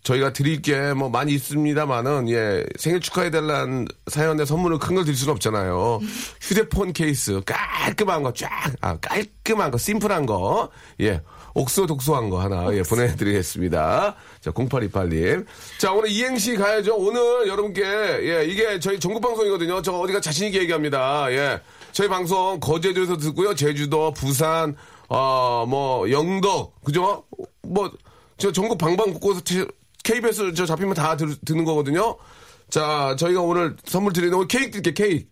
저희가 0.04 0.32
드릴 0.32 0.60
게 0.62 0.94
뭐 0.94 1.08
많이 1.08 1.32
있습니다만은 1.34 2.28
예 2.30 2.64
생일 2.78 3.00
축하해달라는 3.00 3.86
사연에 4.08 4.44
선물을 4.44 4.78
큰 4.78 4.94
걸 4.96 5.04
드릴 5.04 5.16
수는 5.16 5.32
없잖아요. 5.34 6.00
휴대폰 6.40 6.92
케이스 6.92 7.40
깔끔한 7.46 8.22
거 8.24 8.32
쫙 8.32 8.48
아 8.80 8.96
깔끔한 8.98 9.70
거 9.70 9.78
심플한 9.78 10.26
거예 10.26 11.20
옥수 11.54 11.86
독수한 11.86 12.30
거 12.30 12.40
하나 12.40 12.74
예 12.74 12.82
보내드리겠습니다. 12.82 14.14
자 14.40 14.50
0828님 14.52 15.44
자 15.78 15.92
오늘 15.92 16.10
이행시 16.10 16.56
가야죠. 16.56 16.94
오늘 16.96 17.46
여러분께 17.48 17.82
예 17.82 18.44
이게 18.46 18.78
저희 18.80 18.98
전국 18.98 19.20
방송이거든요. 19.20 19.82
저 19.82 19.92
어디가 19.92 20.20
자신 20.20 20.46
있게 20.46 20.60
얘기합니다. 20.60 21.30
예 21.32 21.60
저희 21.92 22.08
방송 22.08 22.58
거제도에서 22.60 23.16
듣고요. 23.16 23.54
제주도 23.54 24.12
부산 24.12 24.74
어 25.08 25.64
뭐 25.68 26.10
영덕 26.10 26.74
그죠 26.84 27.24
뭐 27.62 27.90
저 28.38 28.50
전국 28.50 28.76
방방곡곡에서 28.78 29.40
티- 29.44 29.66
KBS 30.02 30.54
저 30.54 30.66
잡히면 30.66 30.94
다 30.94 31.16
들, 31.16 31.36
듣는 31.44 31.64
거거든요. 31.64 32.16
자, 32.70 33.14
저희가 33.18 33.40
오늘 33.42 33.76
선물 33.84 34.12
드리는 34.12 34.36
거 34.36 34.46
케이크 34.46 34.80
드릴게요, 34.82 34.94
케이크. 34.94 35.26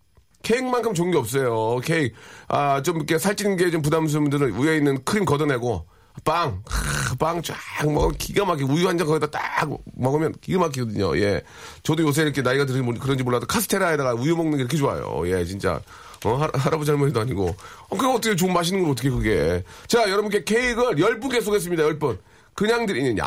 케이크만큼 0.45 0.95
좋은 0.95 1.11
게 1.11 1.19
없어요. 1.19 1.79
케이크. 1.83 2.15
아, 2.47 2.81
좀 2.83 2.97
이렇게 2.99 3.19
살찌는 3.19 3.57
게 3.57 3.71
좀 3.73 3.83
부담스러운 3.83 4.31
분들은 4.31 4.61
위에 4.62 4.77
있는 4.77 5.03
크림 5.05 5.25
걷어내고, 5.25 5.87
빵, 6.25 6.62
하, 6.67 7.14
빵쫙 7.17 7.57
먹으면 7.85 8.12
기가 8.19 8.45
막히게 8.45 8.71
우유 8.71 8.88
한 8.88 8.99
잔 8.99 9.07
거기다 9.07 9.29
딱 9.31 9.69
먹으면 9.97 10.35
기가 10.40 10.59
막히거든요. 10.61 11.17
예. 11.19 11.43
저도 11.83 12.02
요새 12.02 12.23
이렇게 12.23 12.43
나이가 12.43 12.67
들으면 12.67 12.99
그런지 12.99 13.23
몰라도 13.25 13.47
카스테라에다가 13.47 14.14
우유 14.14 14.37
먹는 14.37 14.57
게 14.59 14.62
이렇게 14.62 14.76
좋아요. 14.76 15.23
예, 15.26 15.45
진짜. 15.45 15.81
어, 16.25 16.35
할, 16.35 16.50
할아버지 16.52 16.90
할머니도 16.90 17.21
아니고. 17.21 17.57
어, 17.88 17.97
그게 17.97 18.07
어떻게 18.07 18.37
좋은 18.37 18.52
맛있는 18.52 18.83
걸 18.83 18.93
어떻게 18.93 19.09
그게. 19.09 19.64
자, 19.87 20.02
여러분께 20.11 20.45
케이크를 20.45 20.97
10분께 20.97 21.43
쏘겠습니다, 21.43 21.83
10분. 21.85 22.19
그냥 22.52 22.85
드리느냐? 22.85 23.25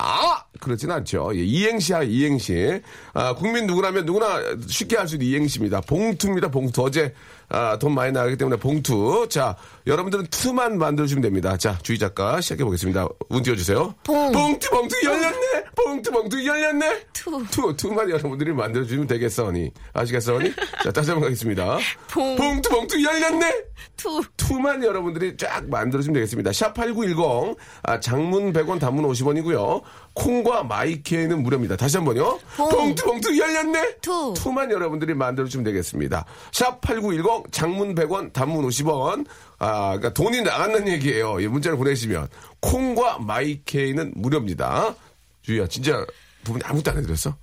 그렇진 0.59 0.91
않죠. 0.91 1.31
예, 1.33 1.39
이행시야, 1.43 2.03
이행시. 2.03 2.81
아, 3.13 3.33
국민 3.33 3.65
누구라면 3.65 4.05
누구나 4.05 4.39
쉽게 4.67 4.97
할 4.97 5.07
수 5.07 5.15
있는 5.15 5.25
이행시입니다. 5.27 5.81
봉투입니다, 5.81 6.49
봉투. 6.49 6.83
어제, 6.83 7.15
아, 7.49 7.79
돈 7.79 7.95
많이 7.95 8.11
나가기 8.11 8.37
때문에 8.37 8.57
봉투. 8.59 9.25
자, 9.29 9.55
여러분들은 9.85 10.27
투만 10.27 10.77
만들어주시면 10.77 11.21
됩니다. 11.21 11.57
자, 11.57 11.77
주희 11.83 11.99
작가 11.99 12.39
시작해 12.39 12.63
보겠습니다. 12.63 13.07
운 13.29 13.43
띄워주세요. 13.43 13.93
봉. 14.03 14.31
봉투, 14.31 14.69
봉투 14.69 14.95
열렸네! 15.03 15.63
봉투, 15.75 16.11
봉투 16.11 16.45
열렸네! 16.45 17.01
투. 17.11 17.43
투, 17.51 17.75
투만 17.75 18.09
여러분들이 18.09 18.53
만들어주시면 18.53 19.07
되겠어니. 19.07 19.71
아시겠어니? 19.93 20.53
자, 20.83 20.91
다시 20.91 21.09
한번 21.09 21.23
가겠습니다. 21.27 21.77
봉. 22.11 22.35
봉투, 22.37 22.69
봉투 22.69 23.03
열렸네! 23.03 23.63
투. 23.97 24.21
투만 24.37 24.83
여러분들이 24.83 25.35
쫙 25.35 25.67
만들어주시면 25.69 26.13
되겠습니다. 26.13 26.51
샵8910, 26.51 27.57
아, 27.83 27.99
장문 27.99 28.53
100원, 28.53 28.79
단문 28.79 29.05
50원이고요. 29.05 29.81
콩과 30.13 30.63
마이케이는 30.63 31.43
무료입니다. 31.43 31.75
다시 31.75 31.97
한 31.97 32.05
번요. 32.05 32.39
봉. 32.55 32.69
봉투, 32.69 33.03
봉투 33.05 33.37
열렸네? 33.37 33.97
투. 34.01 34.33
투만 34.37 34.71
여러분들이 34.71 35.13
만들어주시면 35.13 35.65
되겠습니다. 35.65 36.25
샵8910, 36.51 37.51
장문 37.51 37.95
100원, 37.95 38.31
단문 38.31 38.65
50원. 38.67 39.25
아, 39.59 39.97
그러니까 39.97 40.13
돈이 40.13 40.41
나간다는 40.41 40.87
얘기예요. 40.93 41.41
예, 41.41 41.47
문자를 41.47 41.77
보내시면. 41.77 42.27
콩과 42.59 43.19
마이케이는 43.19 44.13
무료입니다. 44.15 44.95
주희야, 45.43 45.67
진짜 45.67 46.05
부모님 46.43 46.65
아무것도 46.65 46.91
안 46.91 46.97
해드렸어? 46.97 47.35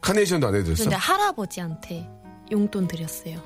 카네이션도 0.00 0.48
안 0.48 0.54
해드렸어? 0.54 0.84
근데 0.84 0.96
할아버지한테 0.96 2.08
용돈 2.52 2.86
드렸어요. 2.86 3.40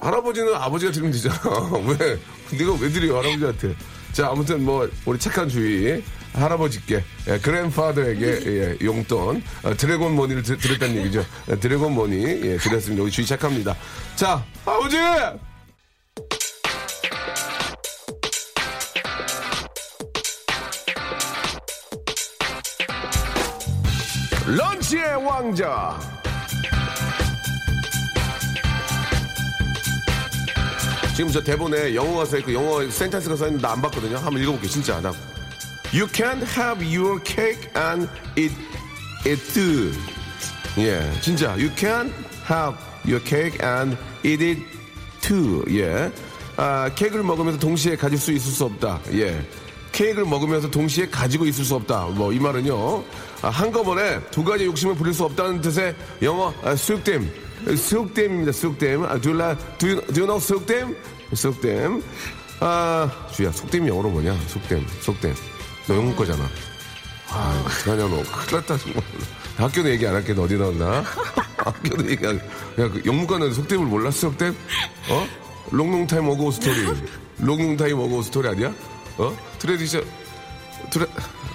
할아버지는 0.00 0.54
아버지가 0.54 0.92
드리면 0.92 1.12
되잖아. 1.12 1.34
왜? 1.86 2.18
네가 2.58 2.72
왜 2.80 2.88
드려, 2.90 3.18
할아버지한테. 3.18 3.74
자, 4.12 4.28
아무튼 4.28 4.62
뭐, 4.64 4.88
우리 5.06 5.18
착한 5.18 5.48
주희, 5.48 6.02
할아버지께, 6.34 7.04
예, 7.28 7.38
grandfather에게, 7.38 8.26
예, 8.46 8.84
용돈, 8.84 9.42
어, 9.62 9.74
dragon 9.74 10.16
money를 10.16 10.42
드, 10.42 10.58
드렸다는 10.58 10.96
얘기죠. 10.96 11.24
예, 11.50 11.56
dragon 11.56 11.94
money, 11.94 12.24
예, 12.24 12.56
드렸습니다. 12.58 13.02
우리 13.02 13.10
주희 13.10 13.26
착합니다. 13.26 13.76
자, 14.16 14.44
아버지! 14.64 14.96
런치의 24.46 25.24
왕자! 25.24 25.98
지금 31.16 31.30
저 31.30 31.40
대본에 31.40 31.94
영어가 31.94 32.24
써있고 32.24 32.52
영어 32.52 32.90
센텐스가 32.90 33.36
써있는데 33.36 33.64
나안 33.64 33.80
봤거든요. 33.82 34.16
한번 34.16 34.42
읽어볼게요. 34.42 34.68
진짜. 34.68 35.00
나. 35.00 35.12
You 35.94 36.08
can't 36.08 36.42
have 36.56 36.82
your 36.82 37.20
cake 37.20 37.70
and 37.76 38.08
eat 38.34 38.50
it 39.24 39.38
too. 39.54 39.92
예, 40.76 41.08
진짜. 41.20 41.54
You 41.54 41.70
can't 41.76 42.12
have 42.50 42.74
your 43.06 43.22
cake 43.24 43.62
and 43.62 43.96
eat 44.24 44.42
it 44.42 44.60
too. 45.20 45.64
예. 45.70 46.10
아, 46.56 46.90
케이크를 46.96 47.22
먹으면서 47.22 47.60
동시에 47.60 47.94
가질 47.94 48.18
수 48.18 48.32
있을 48.32 48.50
수 48.50 48.64
없다. 48.64 49.02
예. 49.12 49.46
케이크를 49.92 50.26
먹으면서 50.26 50.68
동시에 50.68 51.08
가지고 51.08 51.46
있을 51.46 51.64
수 51.64 51.76
없다. 51.76 52.06
뭐, 52.06 52.32
이 52.32 52.40
말은요. 52.40 53.04
아, 53.42 53.48
한꺼번에 53.50 54.18
두 54.32 54.42
가지 54.42 54.64
욕심을 54.64 54.96
부릴 54.96 55.14
수 55.14 55.22
없다는 55.22 55.60
뜻의 55.60 55.94
영어, 56.22 56.52
아, 56.64 56.74
수육댐. 56.74 57.30
수육댐입니다. 57.76 58.50
수육댐. 58.50 59.04
아, 59.04 59.20
do 59.20 59.30
you, 59.30 59.56
do 59.78 59.88
you, 59.90 60.06
do 60.12 60.22
you 60.22 60.26
know 60.26 60.40
수육댐? 60.40 60.96
수육댐. 61.34 62.02
아, 62.58 63.28
주야, 63.32 63.52
속댐이 63.52 63.86
영어로 63.88 64.10
뭐냐? 64.10 64.36
속댐, 64.48 64.84
속댐. 65.00 65.53
너 65.86 65.94
영문 65.96 66.16
거잖아. 66.16 66.44
아, 67.30 67.64
어떡하냐, 67.66 68.08
너. 68.08 68.22
큰일 68.22 68.60
났다, 68.60 68.78
정말. 68.78 69.02
학교도 69.56 69.90
얘기 69.90 70.06
안 70.06 70.14
할게, 70.14 70.32
너 70.34 70.42
어디 70.42 70.56
나왔나? 70.56 71.04
학교도 71.56 72.10
얘기 72.10 72.26
안, 72.26 72.36
야, 72.36 72.88
그 72.88 73.02
영문과는 73.04 73.52
속댐을 73.52 73.86
몰랐어, 73.86 74.30
속댐? 74.30 74.56
어? 75.10 75.26
롱롱타임 75.70 76.28
어고 76.28 76.50
스토리. 76.50 76.74
롱롱타임 77.38 77.98
어고 77.98 78.22
스토리 78.22 78.48
아니야? 78.48 78.72
어? 79.18 79.36
tradition, 79.58 80.04
tra-, 80.90 81.06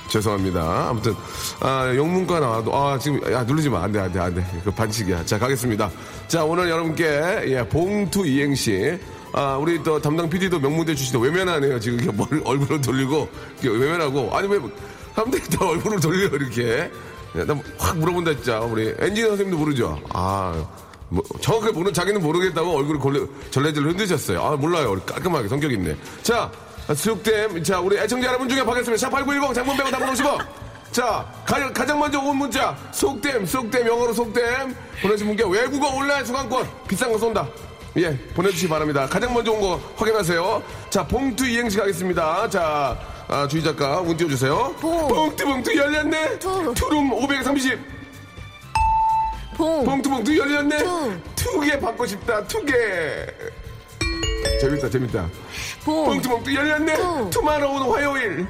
죄송합니다. 0.09 0.89
아무튼, 0.89 1.15
아, 1.59 1.93
영문과 1.95 2.39
나와도, 2.39 2.75
아, 2.75 2.97
지금, 2.99 3.21
야, 3.31 3.43
누르지 3.43 3.69
마. 3.69 3.83
안 3.83 3.91
돼, 3.91 3.99
안 3.99 4.11
돼, 4.11 4.19
안 4.19 4.33
돼. 4.33 4.45
그 4.63 4.71
반칙이야. 4.71 5.25
자, 5.25 5.37
가겠습니다. 5.37 5.89
자, 6.27 6.43
오늘 6.43 6.69
여러분께, 6.69 7.03
예, 7.47 7.67
봉투 7.69 8.25
이행시. 8.25 8.99
아, 9.33 9.57
우리 9.57 9.81
또 9.83 10.01
담당 10.01 10.29
PD도 10.29 10.59
명문대 10.59 10.95
출신인데 10.95 11.27
외면하네요. 11.29 11.79
지금 11.79 11.99
이렇게 11.99 12.41
얼굴을 12.43 12.81
돌리고, 12.81 13.29
외면하고. 13.63 14.35
아니, 14.35 14.47
왜, 14.47 14.59
사람들이 15.15 15.43
다 15.49 15.65
얼굴을 15.65 15.99
돌려, 15.99 16.27
이렇게. 16.27 16.91
야, 17.37 17.45
나 17.45 17.62
확 17.62 17.97
물어본다, 17.97 18.33
진짜. 18.35 18.59
우리 18.59 18.93
엔지니어 18.97 19.29
선생님도 19.29 19.57
모르죠? 19.57 20.01
아, 20.09 20.65
뭐, 21.09 21.23
정확하게 21.41 21.73
모르는 21.73 21.93
자기는 21.93 22.21
모르겠다고 22.21 22.77
얼굴을 22.77 22.99
골래, 22.99 23.19
절레절레 23.51 23.89
흔드셨어요. 23.89 24.41
아, 24.41 24.55
몰라요. 24.55 24.99
깔끔하게 25.05 25.47
성격 25.47 25.71
있네. 25.71 25.95
자, 26.23 26.51
속담. 26.93 27.63
자, 27.63 27.79
우리 27.79 27.97
애청자 27.97 28.27
여러분 28.27 28.49
중에 28.49 28.63
받겠습니다. 28.63 29.09
샵8910 29.09 29.53
장문 29.53 29.77
100원 29.77 29.91
단문 29.91 30.13
50원. 30.13 30.45
자, 30.91 31.31
가, 31.45 31.71
가장 31.71 31.99
먼저 31.99 32.19
온 32.19 32.37
문자. 32.37 32.75
속담, 32.91 33.45
속담, 33.45 33.85
영어로 33.87 34.11
속담. 34.11 34.75
보내주신 35.03 35.27
분께 35.27 35.43
외국어 35.47 35.87
온라인 35.95 36.25
수강권. 36.25 36.67
비싼 36.87 37.11
거 37.11 37.17
쏜다. 37.19 37.47
예, 37.97 38.15
보내주시기 38.33 38.69
바랍니다. 38.69 39.07
가장 39.07 39.33
먼저 39.33 39.51
온 39.51 39.59
거 39.59 39.79
확인하세요. 39.95 40.63
자, 40.89 41.05
봉투 41.05 41.45
이행시 41.47 41.77
가겠습니다. 41.77 42.49
자, 42.49 42.97
아, 43.27 43.47
주희 43.47 43.63
작가, 43.63 43.99
운 43.99 44.15
띄워주세요. 44.15 44.75
봉. 44.79 45.07
봉투, 45.07 45.45
봉투 45.45 45.75
열렸네. 45.75 46.39
투. 46.39 46.73
투룸 46.75 47.11
530. 47.13 47.79
봉. 49.57 49.83
봉투, 49.83 50.09
봉투 50.09 50.37
열렸네. 50.37 50.77
투. 50.77 51.13
two개 51.35 51.79
받고 51.79 52.05
싶다. 52.05 52.43
two 52.47 52.63
개. 52.63 52.73
재밌다, 54.61 54.89
재밌다. 54.89 55.27
봉. 55.83 56.05
봉투, 56.05 56.29
봉투 56.29 56.53
열렸네. 56.55 56.95
투. 56.95 57.29
tomorrow는 57.31 57.91
화요일. 57.91 58.47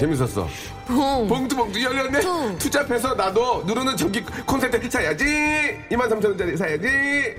재밌었어. 0.00 0.48
봉. 0.86 1.28
봉투 1.28 1.54
봉투 1.56 1.82
열렸네. 1.82 2.20
투. 2.20 2.56
투잡해서 2.58 3.14
나도 3.14 3.62
누르는 3.66 3.96
전기 3.96 4.22
콘센트 4.46 4.90
사야지. 4.90 5.24
23,000원짜리 5.90 6.56
사야지. 6.56 7.36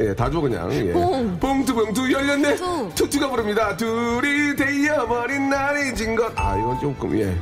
예, 0.00 0.14
다 0.14 0.30
줘 0.30 0.40
그냥. 0.40 0.72
예. 0.72 0.92
봉. 0.92 1.38
봉투 1.38 1.74
봉투 1.74 2.10
열렸네. 2.12 2.56
투. 2.56 2.90
투투가 2.94 3.28
부릅니다. 3.30 3.76
둘이 3.76 4.54
되어버린 4.56 5.48
날 5.48 5.94
잊은 5.94 6.16
것. 6.16 6.32
아, 6.36 6.56
이건 6.56 6.80
조금 6.80 7.18
예. 7.20 7.34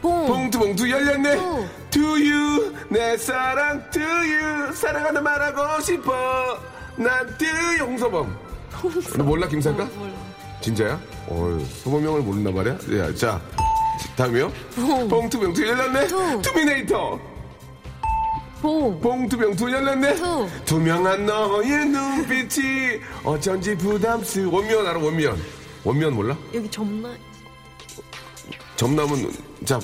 봉. 0.00 0.26
봉투 0.26 0.58
봉투 0.58 0.88
열렸네. 0.90 1.36
투. 1.36 1.66
To 1.90 2.02
you 2.02 2.74
내 2.88 3.16
사랑 3.16 3.82
to 3.90 4.02
you 4.02 4.72
사랑한다 4.74 5.20
말하고 5.20 5.80
싶어. 5.82 6.12
난 6.96 7.26
to 7.38 7.48
you 7.48 7.78
홍서범. 7.86 8.36
너 9.16 9.24
몰라 9.24 9.46
김삿갓? 9.48 9.88
진짜야? 10.60 10.98
어, 11.28 11.58
서범 11.82 11.99
형을 11.99 12.20
모른단 12.22 12.54
말이야? 12.54 12.78
예, 12.90 13.14
자, 13.14 13.40
다음이요? 14.16 14.50
봉투 15.08 15.38
봉투 15.38 15.66
열렸네. 15.66 16.06
투. 16.06 16.42
투미네이터. 16.42 17.18
봉. 18.60 19.00
봉투 19.00 19.36
봉투 19.38 19.70
열렸네. 19.70 20.14
투. 20.16 20.48
투명한 20.64 21.26
너의 21.26 21.86
눈빛이 21.86 23.00
어쩐지 23.24 23.76
부담스. 23.76 24.46
원면 24.50 24.86
알아 24.86 24.98
원면. 24.98 25.40
원면 25.84 26.14
몰라? 26.14 26.36
여기 26.54 26.68
점나. 26.70 27.10
점남은 28.76 29.30
자. 29.64 29.78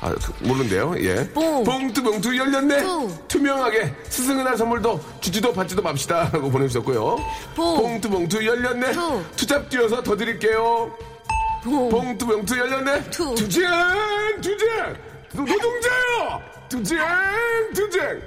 아, 0.00 0.12
그, 0.14 0.32
모른대요. 0.44 0.94
예. 0.98 1.28
봉. 1.32 1.62
봉투 1.62 2.02
봉투 2.02 2.36
열렸네. 2.36 2.78
투. 2.82 3.08
투명하게 3.28 3.94
스승은 4.08 4.44
할 4.46 4.56
선물도 4.56 5.00
주지도 5.20 5.52
받지도 5.52 5.80
맙시다 5.82 6.30
라고 6.32 6.50
보내주셨고요. 6.50 7.16
봉. 7.54 7.76
봉투 7.78 8.10
봉투 8.10 8.44
열렸네. 8.44 8.92
투. 8.92 9.22
투잡 9.36 9.68
뛰어서 9.70 10.02
더 10.02 10.16
드릴게요. 10.16 10.90
봉. 11.62 11.88
봉투 11.88 12.26
봉투 12.26 12.58
열렸네. 12.58 13.10
투. 13.10 13.32
투쟁 13.36 13.62
투쟁 14.40 14.68
노- 15.34 15.44
노동자요. 15.44 16.51
투쟁 16.72 16.98
투쟁. 17.74 18.22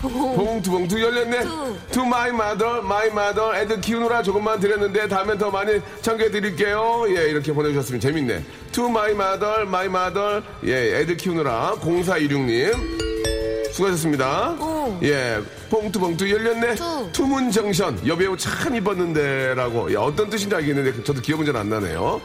봉. 0.00 0.36
봉투 0.36 0.70
봉투 0.70 0.98
열렸네. 1.02 1.40
투. 1.42 1.76
To 1.90 2.06
my 2.06 2.32
mother 2.32 2.80
my 2.80 3.10
mother 3.10 3.54
애들 3.56 3.80
키우느라 3.82 4.22
조금만 4.22 4.58
드렸는데 4.58 5.06
다음엔 5.06 5.36
더 5.36 5.50
많이 5.50 5.80
참고해 6.00 6.30
드릴게요. 6.30 7.04
예 7.08 7.28
이렇게 7.28 7.52
보내주셨으면 7.52 8.00
재밌네. 8.00 8.42
To 8.72 8.88
my 8.88 9.12
mother 9.12 9.66
my 9.66 9.86
mother 9.88 10.40
예 10.64 11.00
애들 11.00 11.18
키우느라 11.18 11.74
0416님 11.82 13.72
수고하셨습니다. 13.72 14.52
오. 14.52 14.98
예 15.02 15.38
봉투 15.68 16.00
봉투 16.00 16.30
열렸네. 16.30 16.74
투. 16.76 17.08
Two 17.12 17.28
Moon 17.28 17.50
Junction 17.50 18.06
여배우 18.06 18.34
참 18.38 18.74
이뻤는데라고 18.76 19.92
야 19.92 20.00
어떤 20.00 20.30
뜻인지 20.30 20.54
알겠는데 20.54 21.04
저도 21.04 21.20
기억은 21.20 21.44
잘 21.44 21.54
안 21.56 21.68
나네요. 21.68 22.18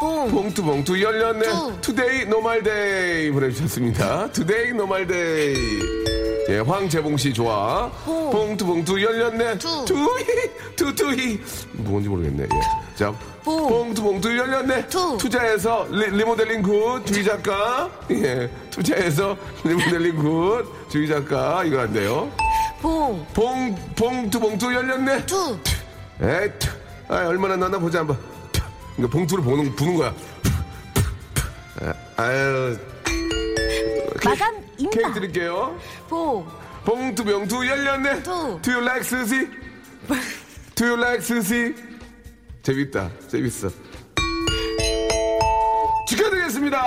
봉. 0.00 0.30
봉투 0.30 0.62
봉투 0.62 1.00
열렸네. 1.00 1.42
투. 1.42 1.80
Today 1.82 2.24
normal 2.24 2.95
day 2.95 3.30
보내주셨습니다. 3.30 4.32
Today 4.32 4.72
normal 4.72 5.21
day. 5.21 5.54
예, 6.48 6.58
황재봉 6.60 7.16
씨 7.18 7.32
좋아. 7.34 7.90
봉. 8.04 8.30
봉투 8.30 8.64
봉투 8.66 9.00
열렸네. 9.00 9.58
투. 9.58 9.84
투히 9.84 10.24
투투히 10.74 11.40
뭔지 11.74 12.08
모르겠네. 12.08 12.44
예. 12.44 12.96
자, 12.96 13.12
봉. 13.44 13.68
봉투 13.68 14.02
봉투 14.02 14.36
열렸네. 14.36 14.86
투. 14.88 15.18
투자해서 15.18 15.86
리, 15.90 16.24
모델링 16.24 16.62
굿. 16.62 17.04
주희 17.04 17.22
작가. 17.22 17.90
예. 18.10 18.50
투자해서 18.70 19.36
리모델링 19.64 20.16
굿. 20.16 20.64
주희 20.90 21.06
작가. 21.08 21.62
이거 21.64 21.80
안 21.80 21.92
돼요. 21.92 22.30
봉. 22.80 23.26
봉 23.34 23.76
봉투 23.94 24.40
봉투 24.40 24.74
열렸네. 24.74 25.26
투. 25.26 25.58
에이, 26.22 26.50
투. 26.58 26.68
아, 27.08 27.26
얼마나 27.26 27.56
나나 27.56 27.78
보자 27.78 27.98
한번. 28.00 28.18
투. 28.96 28.96
그러니까 28.96 29.18
봉투를 29.18 29.44
보는, 29.44 29.74
부는 29.76 29.96
거야. 29.96 30.14
아, 31.80 31.94
아유. 32.22 32.78
마감 34.24 34.54
케이크 34.76 34.96
임박. 34.98 35.14
드릴게요. 35.14 35.78
봉. 36.08 36.46
봉투 36.84 37.24
봉투 37.24 37.66
열렸네. 37.66 38.22
투. 38.22 38.58
Do 38.62 38.72
you 38.72 38.82
like 38.82 39.00
sushi? 39.02 39.48
Do 40.74 40.86
you 40.86 40.96
like 40.98 41.22
sushi? 41.24 41.74
재밌다. 42.62 43.10
재밌어. 43.28 43.70
축하드리겠습니다. 46.08 46.78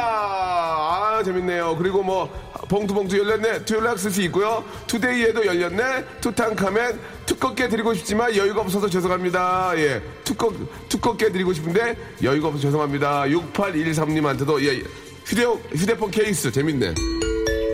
아, 1.13 1.21
재밌네요. 1.21 1.75
그리고 1.77 2.01
뭐, 2.01 2.27
봉투 2.67 2.93
봉투 2.93 3.17
열렸네. 3.17 3.65
Sushi 3.65 4.25
있고요. 4.25 4.63
today에도 4.87 5.45
열렸네. 5.45 6.05
투탕카멘. 6.21 6.99
두껍게 7.27 7.69
드리고 7.69 7.93
싶지만 7.93 8.35
여유가 8.35 8.61
없어서 8.61 8.89
죄송합니다. 8.89 9.73
예. 9.77 10.01
두껍, 10.23 10.55
두껍게 10.89 11.31
드리고 11.31 11.53
싶은데 11.53 11.95
여유가 12.23 12.47
없어서 12.47 12.63
죄송합니다. 12.63 13.25
6813님한테도 13.25 14.63
예. 14.63 14.83
휴대, 15.25 15.43
휴대폰 15.75 16.09
케이스 16.09 16.51
재밌네. 16.51 16.95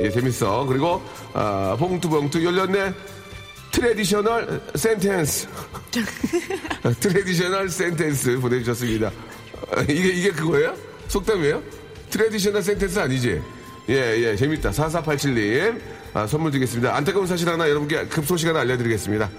예, 0.01 0.09
재밌어. 0.09 0.65
그리고, 0.65 1.01
아, 1.33 1.75
봉투 1.79 2.09
봉투 2.09 2.43
열렸네. 2.43 2.93
Traditional 3.71 4.61
sentence. 4.75 5.47
Traditional 6.99 7.69
sentence 7.69 8.37
보내주셨습니다. 8.39 9.07
어, 9.07 9.81
이게, 9.83 10.09
이게 10.09 10.31
그거예요? 10.31 10.75
속담이에요? 11.07 11.78
Traditional 12.09 12.61
sentence 12.63 12.99
아니지? 12.99 13.41
예, 13.89 13.93
예, 13.93 14.35
재밌다. 14.35 14.71
4487님. 14.71 15.79
아, 16.13 16.27
선물 16.27 16.51
드리겠습니다. 16.51 16.95
안타까운 16.95 17.27
사실 17.27 17.47
하나 17.49 17.67
여러분께 17.69 18.05
급소식 18.07 18.47
하나 18.49 18.61
알려드리겠습니다. 18.61 19.29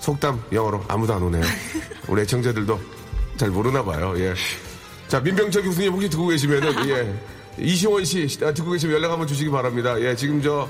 속담 0.00 0.42
영어로 0.52 0.84
아무도 0.88 1.14
안 1.14 1.22
오네요. 1.22 1.42
우리 2.08 2.22
애청자들도 2.22 2.80
잘 3.36 3.50
모르나 3.50 3.84
봐요. 3.84 4.14
예. 4.18 4.34
자, 5.08 5.20
민병철 5.20 5.62
교수님 5.62 5.92
혹시 5.92 6.08
듣고 6.08 6.28
계시면은, 6.28 6.88
예. 6.88 7.14
이시원 7.58 8.04
씨 8.04 8.26
아, 8.42 8.52
듣고 8.52 8.70
계시면 8.70 8.96
연락 8.96 9.10
한번 9.12 9.26
주시기 9.26 9.50
바랍니다. 9.50 10.00
예, 10.00 10.14
지금 10.14 10.40
저, 10.40 10.68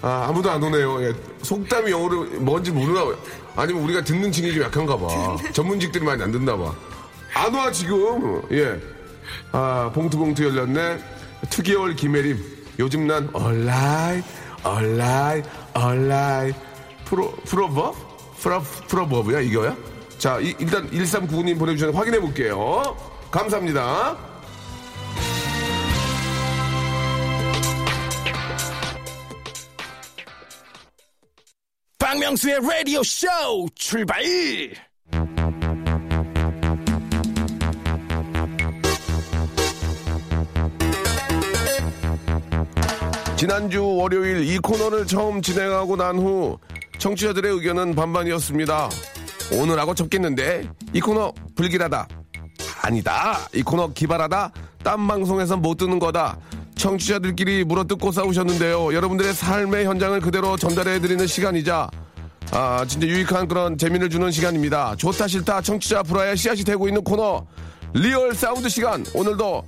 아, 0.00 0.26
아무도 0.28 0.50
안 0.50 0.62
오네요. 0.62 1.02
예. 1.04 1.12
속담이 1.42 1.90
영어로 1.90 2.24
뭔지 2.40 2.70
모르나 2.70 3.04
봐요. 3.04 3.16
아니면 3.54 3.82
우리가 3.84 4.02
듣는 4.02 4.32
층이 4.32 4.52
좀 4.54 4.62
약한가 4.64 4.96
봐. 4.98 5.36
전문직들이 5.52 6.04
많이 6.04 6.22
안 6.22 6.32
듣나 6.32 6.56
봐. 6.56 6.74
안 7.34 7.54
와, 7.54 7.70
지금. 7.70 8.42
예. 8.50 8.80
아, 9.52 9.90
봉투봉투 9.94 10.44
열렸네. 10.44 10.98
투개월 11.50 11.94
김혜림. 11.96 12.38
요즘 12.78 13.06
난 13.06 13.28
얼라이, 13.32 14.22
얼라이, 14.62 15.42
얼라이. 15.74 16.52
프로, 17.04 17.32
프로버? 17.44 17.94
프로, 18.40 18.60
프로버브야, 18.88 19.40
이거야? 19.40 19.76
자, 20.18 20.38
이- 20.40 20.54
일단 20.58 20.88
1399님 20.90 21.58
보내주셔서 21.58 21.96
확인해 21.96 22.18
볼게요. 22.20 22.96
감사합니다. 23.30 24.16
박명수의 31.98 32.60
라디오 32.62 33.02
쇼 33.02 33.26
출발! 33.74 34.22
지난주 43.42 43.84
월요일 43.84 44.48
이 44.48 44.56
코너를 44.58 45.04
처음 45.04 45.42
진행하고 45.42 45.96
난 45.96 46.16
후 46.16 46.60
청취자들의 46.98 47.52
의견은 47.54 47.96
반반이었습니다. 47.96 48.88
오늘하고 49.60 49.96
접겠는데 49.96 50.70
이 50.92 51.00
코너 51.00 51.32
불길하다. 51.56 52.06
아니다. 52.82 53.38
이 53.52 53.64
코너 53.64 53.92
기발하다. 53.92 54.52
딴 54.84 55.08
방송에서 55.08 55.56
못 55.56 55.76
듣는 55.76 55.98
거다. 55.98 56.38
청취자들끼리 56.76 57.64
물어뜯고 57.64 58.12
싸우셨는데요. 58.12 58.94
여러분들의 58.94 59.34
삶의 59.34 59.86
현장을 59.86 60.20
그대로 60.20 60.56
전달해드리는 60.56 61.26
시간이자 61.26 61.90
아 62.52 62.84
진짜 62.86 63.08
유익한 63.08 63.48
그런 63.48 63.76
재미를 63.76 64.08
주는 64.08 64.30
시간입니다. 64.30 64.94
좋다 64.94 65.26
싫다 65.26 65.62
청취자 65.62 66.04
불화의 66.04 66.36
씨앗이 66.36 66.62
되고 66.62 66.86
있는 66.86 67.02
코너 67.02 67.44
리얼 67.92 68.36
사운드 68.36 68.68
시간 68.68 69.04
오늘도 69.16 69.64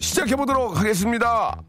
시작해보도록 0.00 0.78
하겠습니다. 0.78 1.62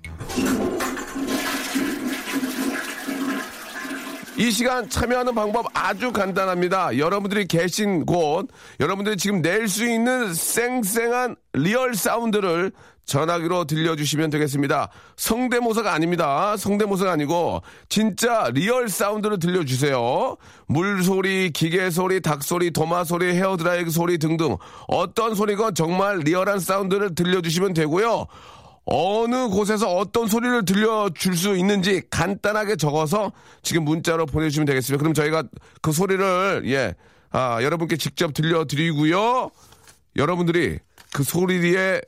이 4.38 4.52
시간 4.52 4.88
참여하는 4.88 5.34
방법 5.34 5.66
아주 5.74 6.12
간단합니다. 6.12 7.00
여러분들이 7.00 7.48
계신 7.48 8.06
곳, 8.06 8.48
여러분들이 8.80 9.18
지금 9.18 9.42
낼 9.42 9.68
수 9.68 9.84
있는 9.90 10.34
쌩쌩한 10.34 11.36
리얼 11.54 11.96
사운드를 11.96 12.72
전화기로 13.06 13.66
들려주시면 13.66 14.30
되겠습니다. 14.30 14.90
성대모사가 15.16 15.94
아닙니다. 15.94 16.56
성대모사가 16.58 17.14
아니고 17.14 17.62
진짜 17.90 18.52
리얼 18.54 18.90
사운드를 18.90 19.40
들려주세요. 19.40 20.36
물소리, 20.68 21.50
기계소리, 21.52 22.22
닭소리, 22.22 22.72
도마소리, 22.72 23.34
헤어드라이기 23.34 23.90
소리 23.92 24.18
등등 24.18 24.58
어떤 24.88 25.36
소리건 25.36 25.74
정말 25.74 26.20
리얼한 26.20 26.60
사운드를 26.60 27.16
들려주시면 27.16 27.74
되고요. 27.74 28.28
어느 28.90 29.50
곳에서 29.50 29.94
어떤 29.94 30.28
소리를 30.28 30.64
들려줄 30.64 31.36
수 31.36 31.58
있는지 31.58 32.02
간단하게 32.10 32.78
적어서 32.78 33.34
지금 33.62 33.84
문자로 33.84 34.26
보내주시면 34.26 34.66
되겠습니다. 34.66 35.00
그럼 35.00 35.14
저희가 35.14 35.44
그 35.82 35.92
소리를, 35.92 36.64
예, 36.68 36.96
아, 37.30 37.62
여러분께 37.62 37.98
직접 37.98 38.34
들려드리고요. 38.34 39.52
여러분들이 40.16 40.80
그 41.14 41.24
소리에 41.24 42.00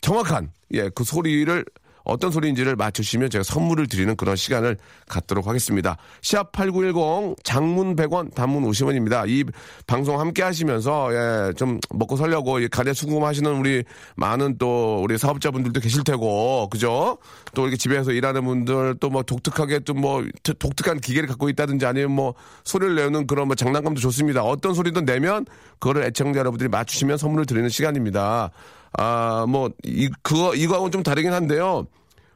정확한, 0.00 0.52
예, 0.72 0.88
그 0.90 1.02
소리를 1.02 1.64
어떤 2.04 2.30
소리인지를 2.30 2.76
맞추시면 2.76 3.30
제가 3.30 3.42
선물을 3.42 3.86
드리는 3.88 4.14
그런 4.16 4.36
시간을 4.36 4.76
갖도록 5.08 5.46
하겠습니다. 5.46 5.96
샵8910 6.22 7.36
장문 7.42 7.96
100원 7.96 8.34
단문 8.34 8.62
50원입니다. 8.64 9.28
이 9.28 9.44
방송 9.86 10.20
함께 10.20 10.42
하시면서 10.42 11.08
예, 11.14 11.52
좀 11.54 11.80
먹고 11.94 12.16
살려고 12.16 12.58
이 12.60 12.68
가대 12.68 12.92
수금 12.92 13.24
하시는 13.24 13.50
우리 13.54 13.82
많은 14.16 14.58
또 14.58 15.00
우리 15.02 15.16
사업자분들도 15.18 15.80
계실 15.80 16.04
테고 16.04 16.68
그죠? 16.70 17.18
또 17.54 17.62
이렇게 17.62 17.76
집에서 17.76 18.12
일하는 18.12 18.44
분들 18.44 18.96
또 19.00 19.08
뭐 19.08 19.22
독특하게 19.22 19.80
또 19.80 19.94
뭐 19.94 20.24
독특한 20.58 20.98
기계를 21.00 21.28
갖고 21.28 21.48
있다든지 21.48 21.86
아니면 21.86 22.10
뭐 22.10 22.34
소리를 22.64 22.96
내는 22.96 23.26
그런 23.26 23.46
뭐 23.46 23.54
장난감도 23.54 24.00
좋습니다. 24.00 24.42
어떤 24.42 24.74
소리든 24.74 25.04
내면 25.04 25.46
그거를 25.78 26.02
애청자 26.02 26.40
여러분들이 26.40 26.68
맞추시면 26.68 27.16
선물을 27.16 27.46
드리는 27.46 27.68
시간입니다. 27.68 28.50
아, 28.98 29.44
뭐, 29.48 29.70
이, 29.82 30.08
그거, 30.22 30.54
이거하고는 30.54 30.92
좀 30.92 31.02
다르긴 31.02 31.32
한데요. 31.32 31.86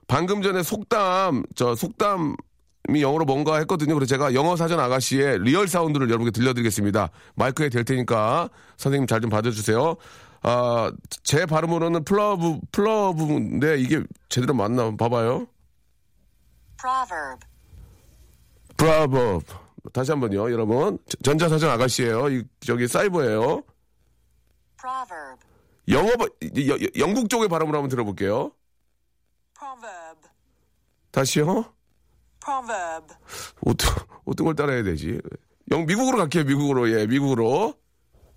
방금 0.07 0.43
전에 0.43 0.63
속담, 0.63 1.45
저 1.55 1.75
속담 1.75 2.37
이 2.95 3.03
영어로 3.03 3.27
뭔가 3.27 3.59
했거든요. 3.59 3.93
그래서 3.95 4.09
제가 4.09 4.33
영어 4.33 4.57
사전 4.57 4.81
아가씨의 4.81 5.41
리얼 5.41 5.69
사운드를 5.69 6.09
여러분께 6.09 6.31
들려드리겠습니다. 6.31 7.11
마이크에 7.35 7.69
댈 7.69 7.85
테니까 7.85 8.49
선생님 8.79 9.07
잘 9.07 9.21
좀 9.21 9.29
받아주세요. 9.29 9.97
아, 10.43 10.91
제 11.23 11.45
발음으로는 11.45 12.05
proverb, 12.05 12.59
proverb인데 12.73 13.79
이게 13.79 14.03
제대로 14.31 14.55
맞나 14.55 14.91
봐봐요. 14.97 15.47
proverb, 16.81 17.41
proverb. 18.79 19.41
다시 19.93 20.11
한 20.13 20.21
번요, 20.21 20.51
여러분. 20.51 20.99
전자사전 21.23 21.69
아가씨예요. 21.71 22.31
이, 22.31 22.43
저기 22.61 22.89
사이버예요. 22.89 23.63
proverb, 24.81 25.41
영어, 25.91 26.11
여- 26.11 26.89
영국 26.99 27.29
쪽의 27.31 27.49
발음으로 27.49 27.79
한번 27.79 27.89
들어볼게요. 27.89 28.53
proverb, 29.59 30.21
다시요. 31.11 31.65
proverb, 32.45 33.15
어떤, 33.67 33.95
어떤 34.25 34.45
걸 34.47 34.55
따라야 34.55 34.83
되지? 34.83 35.21
영, 35.71 35.87
미국으로 35.87 36.19
갈게요, 36.19 36.45
미국으로. 36.45 36.91
예, 36.91 37.07
미국으로. 37.07 37.75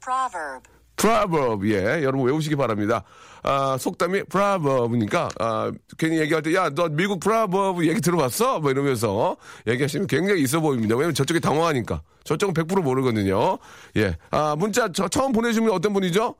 proverb, 0.03 0.63
proverb, 0.95 1.71
예, 1.73 2.03
여러분 2.03 2.25
외우시기 2.25 2.55
바랍니다. 2.55 3.03
아, 3.43 3.77
속담이 3.77 4.23
proverb니까, 4.25 5.29
아, 5.39 5.71
괜히 5.97 6.19
얘기할 6.19 6.41
때, 6.43 6.53
야, 6.53 6.69
너 6.69 6.87
미국 6.89 7.19
proverb 7.19 7.87
얘기 7.87 7.99
들어봤어? 8.01 8.59
뭐 8.59 8.71
이러면서 8.71 9.35
얘기하시면 9.67 10.07
굉장히 10.07 10.41
있어 10.43 10.59
보입니다. 10.59 10.95
왜냐면 10.95 11.13
저쪽이 11.15 11.39
당황하니까. 11.39 12.01
저쪽은 12.23 12.53
100% 12.53 12.81
모르거든요. 12.83 13.57
예. 13.97 14.15
아, 14.29 14.55
문자 14.57 14.91
저, 14.91 15.07
처음 15.07 15.31
보내주신 15.31 15.63
분 15.65 15.73
어떤 15.73 15.91
분이죠? 15.93 16.35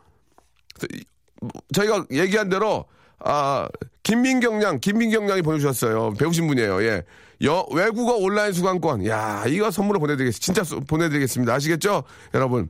저희가 1.74 2.06
얘기한 2.12 2.50
대로 2.50 2.86
아 3.20 3.68
김민경 4.04 4.62
양 4.64 4.80
김민경 4.80 5.30
양이 5.30 5.42
보내주셨어요. 5.42 6.14
배우신 6.16 6.48
분이에요. 6.48 6.84
예. 6.84 7.04
여, 7.44 7.66
외국어 7.72 8.16
온라인 8.18 8.54
수강권. 8.54 9.08
야 9.08 9.46
이거 9.48 9.72
선물로 9.72 10.00
보내드리겠습니다 10.00 10.44
진짜 10.46 10.64
수- 10.64 10.80
보내드리겠습니다. 10.82 11.54
아시겠죠? 11.54 12.04
여러분. 12.34 12.70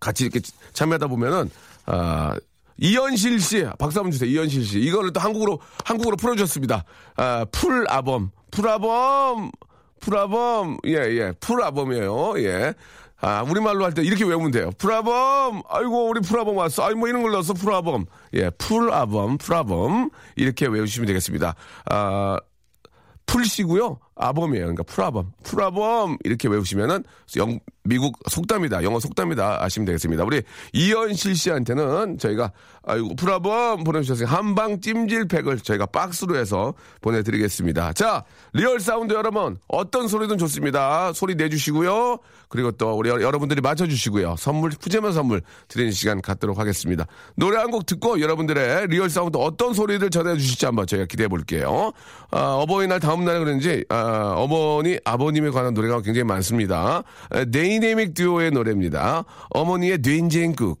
같이 0.00 0.24
이렇게 0.24 0.40
참여하다 0.72 1.08
보면은 1.08 1.50
아 1.84 2.34
이현실 2.78 3.40
씨 3.40 3.66
박수 3.78 3.98
한번 3.98 4.10
주세요. 4.12 4.30
이현실 4.30 4.64
씨. 4.64 4.80
이거를 4.80 5.12
또 5.12 5.20
한국어로 5.20 5.60
한국어로 5.84 6.16
풀어주셨습니다. 6.16 6.84
아 7.16 7.44
풀아범. 7.52 8.30
풀아범. 8.50 9.50
풀아범. 10.00 10.78
예 10.86 10.92
예. 10.94 11.32
풀아범이에요. 11.40 12.38
예 12.42 12.74
아, 13.20 13.42
우리말로 13.42 13.84
할 13.84 13.92
때 13.92 14.02
이렇게 14.02 14.24
외우면 14.24 14.50
돼요. 14.50 14.70
풀아범! 14.78 15.62
아이고, 15.68 16.08
우리 16.08 16.20
풀아범 16.20 16.56
왔어. 16.56 16.86
아이, 16.86 16.94
뭐 16.94 17.08
이런 17.08 17.22
걸 17.22 17.32
넣어서 17.32 17.52
풀아범. 17.54 18.06
예, 18.34 18.50
풀아범, 18.50 19.38
풀아범. 19.38 20.10
이렇게 20.36 20.66
외우시면 20.66 21.06
되겠습니다. 21.06 21.54
아, 21.90 22.38
풀씨고요. 23.26 23.98
아범이에요. 24.16 24.64
그러니까 24.64 24.82
풀아범. 24.82 25.32
풀아범 25.44 26.18
이렇게 26.24 26.48
외우시면은 26.48 27.04
영, 27.36 27.60
미국 27.84 28.18
속담이다. 28.28 28.82
영어 28.82 28.98
속담이다. 28.98 29.62
아시면 29.62 29.86
되겠습니다. 29.86 30.24
우리 30.24 30.42
이현실 30.72 31.36
씨한테는 31.36 32.18
저희가 32.18 32.50
아이고 32.82 33.14
풀아범 33.14 33.84
보내주셨어요. 33.84 34.26
한방 34.26 34.80
찜질팩을 34.80 35.60
저희가 35.60 35.86
박스로 35.86 36.36
해서 36.36 36.74
보내드리겠습니다. 37.02 37.92
자, 37.92 38.24
리얼 38.52 38.80
사운드 38.80 39.14
여러분 39.14 39.58
어떤 39.68 40.08
소리든 40.08 40.36
좋습니다. 40.36 41.12
소리 41.12 41.36
내주시고요. 41.36 42.18
그리고 42.50 42.72
또 42.72 42.92
우리 42.92 43.08
여- 43.08 43.22
여러분들이 43.22 43.60
맞춰주시고요. 43.62 44.34
선물 44.36 44.70
푸짐한 44.70 45.12
선물 45.12 45.40
드리는 45.68 45.92
시간 45.92 46.20
갖도록 46.20 46.58
하겠습니다. 46.58 47.06
노래 47.36 47.56
한 47.56 47.70
곡 47.70 47.86
듣고 47.86 48.20
여러분들의 48.20 48.88
리얼 48.88 49.08
사운드 49.08 49.38
어떤 49.38 49.72
소리를 49.72 50.10
전해 50.10 50.36
주실지 50.36 50.66
한번 50.66 50.86
저희가 50.88 51.06
기대해 51.06 51.28
볼게요. 51.28 51.92
아, 52.32 52.54
어버이날 52.56 52.98
다음 53.00 53.24
날에 53.24 53.38
그런지 53.38 53.84
아, 53.88 53.94
아, 53.96 54.34
어머니, 54.36 54.98
아버님에 55.04 55.50
관한 55.50 55.72
노래가 55.72 56.00
굉장히 56.02 56.24
많습니다. 56.24 57.04
에, 57.32 57.44
다이내믹 57.44 58.14
듀오의 58.14 58.50
노래입니다. 58.50 59.24
어머니의 59.50 60.02
된장국. 60.02 60.80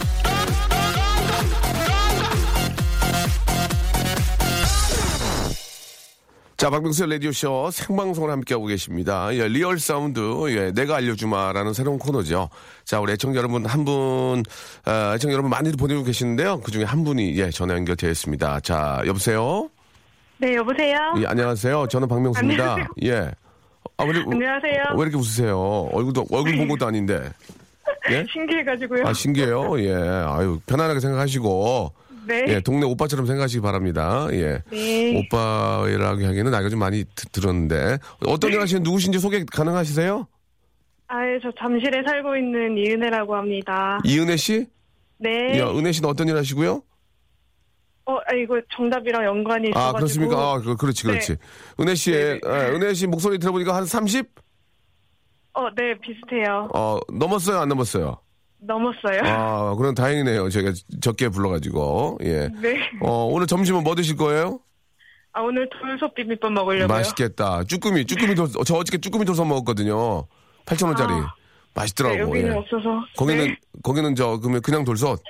자, 6.61 6.69
박명수의 6.69 7.09
라디오쇼 7.13 7.71
생방송을 7.71 8.29
함께하고 8.29 8.67
계십니다. 8.67 9.33
예, 9.33 9.47
real 9.47 9.79
sound, 9.79 10.19
예, 10.49 10.71
내가 10.71 10.97
알려주마라는 10.97 11.73
새로운 11.73 11.97
코너죠. 11.97 12.49
자, 12.85 12.99
우리 12.99 13.13
애청자 13.13 13.39
여러분, 13.39 13.65
한 13.65 13.83
분, 13.83 14.43
어, 14.85 15.15
애청자 15.15 15.31
여러분 15.31 15.49
많이들 15.49 15.75
보내고 15.75 16.03
계시는데요. 16.03 16.61
그 16.61 16.69
중에 16.69 16.83
한 16.83 17.03
분이, 17.03 17.35
예, 17.39 17.49
전화 17.49 17.73
연결되어 17.73 18.11
있습니다. 18.11 18.59
자, 18.59 19.01
여보세요? 19.07 19.71
네, 20.37 20.53
여보세요? 20.53 21.15
예, 21.17 21.25
안녕하세요. 21.25 21.87
저는 21.87 22.07
박명수입니다. 22.07 22.63
안녕하세요. 22.63 22.87
예. 23.05 23.31
아, 23.97 24.03
왜, 24.03 24.19
안녕하세요. 24.19 24.83
왜 24.97 25.01
이렇게 25.01 25.17
웃으세요? 25.17 25.89
얼굴도, 25.91 26.27
얼굴 26.29 26.57
본 26.57 26.67
것도 26.67 26.85
아닌데. 26.85 27.27
예? 28.11 28.23
신기해가지고요. 28.31 29.07
아, 29.07 29.13
신기해요. 29.13 29.79
예. 29.79 29.95
아유, 29.95 30.59
편안하게 30.67 30.99
생각하시고. 30.99 31.91
네. 32.31 32.45
예, 32.47 32.59
동네 32.61 32.85
오빠처럼 32.85 33.25
생각하시기 33.25 33.61
바랍니다. 33.61 34.27
예. 34.31 34.63
네. 34.71 35.17
오빠라고 35.19 36.25
하기에는 36.25 36.49
나이가 36.51 36.69
좀 36.69 36.79
많이 36.79 37.03
드- 37.15 37.27
들었는데. 37.29 37.97
어떤 38.25 38.51
일 38.53 38.61
하시는 38.61 38.81
누구신지 38.83 39.19
소개 39.19 39.43
가능하시세요? 39.51 40.25
아, 41.07 41.27
예, 41.27 41.39
저 41.43 41.51
잠실에 41.59 42.01
살고 42.07 42.37
있는 42.37 42.77
이은혜라고 42.77 43.35
합니다. 43.35 43.99
이은혜 44.05 44.37
씨? 44.37 44.65
네. 45.17 45.59
야, 45.59 45.67
은혜 45.69 45.91
씨는 45.91 46.07
어떤 46.09 46.29
일 46.29 46.37
하시고요? 46.37 46.81
어, 48.05 48.15
아, 48.15 48.33
이거 48.41 48.59
정답이랑 48.75 49.25
연관이 49.25 49.69
있어가지고. 49.69 49.89
아, 49.89 49.93
그렇습니까? 49.99 50.37
아, 50.53 50.59
그, 50.61 50.75
그렇지, 50.77 51.03
그렇지. 51.03 51.35
은혜 51.81 51.93
씨의, 51.95 52.39
예, 52.45 52.49
은혜 52.73 52.93
씨 52.93 53.07
목소리 53.07 53.37
들어보니까 53.39 53.75
한 53.75 53.85
30? 53.85 54.25
어, 55.53 55.63
네, 55.75 55.93
비슷해요. 56.01 56.69
어, 56.73 56.97
넘었어요, 57.13 57.59
안 57.59 57.67
넘었어요? 57.67 58.17
넘었어요. 58.61 59.21
아, 59.23 59.75
그럼 59.75 59.95
다행이네요. 59.95 60.49
제가 60.49 60.71
적게 61.01 61.29
불러가지고. 61.29 62.19
예. 62.23 62.47
네. 62.61 62.77
어, 63.01 63.25
오늘 63.25 63.47
점심은 63.47 63.83
뭐 63.83 63.95
드실 63.95 64.15
거예요? 64.15 64.59
아, 65.33 65.41
오늘 65.41 65.67
돌솥 65.69 66.13
비빔밥 66.13 66.51
먹으려고요. 66.51 66.87
맛있겠다. 66.87 67.63
쭈꾸미, 67.63 68.05
쭈꾸미 68.05 68.35
돌, 68.35 68.47
저 68.65 68.75
어저께 68.75 68.99
쭈꾸미 68.99 69.25
돌서 69.25 69.45
먹었거든요. 69.45 70.27
8,000원짜리. 70.65 71.11
아. 71.11 71.33
맛있더라고. 71.73 72.15
네, 72.15 72.21
여기는 72.21 72.51
예. 72.51 72.57
없어서. 72.57 73.01
거기는, 73.17 73.47
네. 73.47 73.55
거기는 73.81 74.13
저, 74.15 74.37
그러면 74.39 74.61
그냥 74.61 74.83
돌솥. 74.83 75.21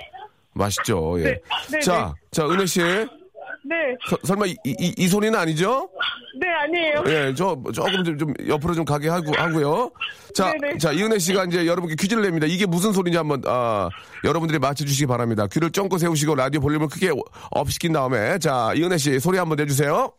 맛있죠. 0.54 1.16
예. 1.20 1.24
네, 1.24 1.40
네, 1.72 1.80
자, 1.80 2.14
자, 2.32 2.46
은혜 2.48 2.66
씨. 2.66 2.82
네, 2.82 3.76
서- 4.10 4.18
설마 4.24 4.48
이, 4.48 4.56
이, 4.66 4.94
이 4.98 5.08
소리는 5.08 5.38
아니죠? 5.40 5.91
네, 6.70 6.72
아니에요. 6.92 7.04
예, 7.08 7.34
저, 7.36 7.58
조금 7.74 8.04
좀, 8.04 8.18
좀 8.18 8.34
옆으로 8.48 8.74
좀 8.74 8.86
가게 8.86 9.10
하고, 9.10 9.32
하고요. 9.36 9.92
자, 10.36 10.52
네네. 10.54 10.78
자, 10.78 10.92
이은혜 10.92 11.20
씨가 11.20 11.46
이제 11.46 11.66
여러분께 11.66 11.96
퀴즈를 11.96 12.24
냅니다. 12.24 12.48
이게 12.48 12.66
무슨 12.66 12.94
소리인지 12.94 13.18
한번, 13.18 13.42
아, 13.46 13.90
여러분들이 14.24 14.60
맞춰주시기 14.60 15.08
바랍니다. 15.08 15.48
귀를 15.48 15.72
쫑긋 15.72 16.00
세우시고 16.00 16.36
라디오 16.36 16.62
볼륨을 16.62 16.88
크게 16.88 17.12
up 17.52 17.72
시킨 17.72 17.94
다음에, 17.94 18.38
자, 18.40 18.72
이은혜 18.76 18.98
씨 18.98 19.20
소리 19.20 19.38
한번 19.38 19.58
내주세요. 19.58 20.12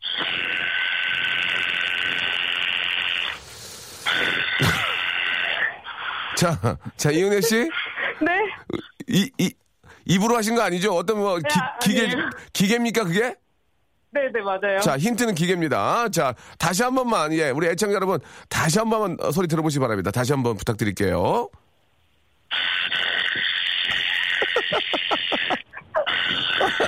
자, 6.36 6.78
자, 6.96 7.10
이은혜 7.10 7.40
씨. 7.40 7.56
네. 8.20 8.32
이, 9.08 9.30
이, 9.38 9.52
입으로 10.06 10.36
하신 10.36 10.54
거 10.54 10.62
아니죠? 10.62 10.94
어떤 10.94 11.18
뭐, 11.18 11.38
기, 11.38 11.58
아, 11.58 11.78
기계. 11.78 12.08
기계입니까, 12.52 13.04
그게? 13.04 13.34
네, 14.14 14.30
네, 14.32 14.40
맞아요. 14.40 14.78
자, 14.80 14.96
힌트는 14.96 15.34
기계입니다. 15.34 16.08
자, 16.10 16.34
다시 16.58 16.84
한 16.84 16.94
번만, 16.94 17.32
예, 17.32 17.50
우리 17.50 17.66
애청자 17.66 17.94
여러분, 17.96 18.20
다시 18.48 18.78
한 18.78 18.88
번만 18.88 19.16
어, 19.20 19.32
소리 19.32 19.48
들어보시기 19.48 19.80
바랍니다. 19.80 20.10
다시 20.12 20.32
한 20.32 20.44
번 20.44 20.56
부탁드릴게요. 20.56 21.48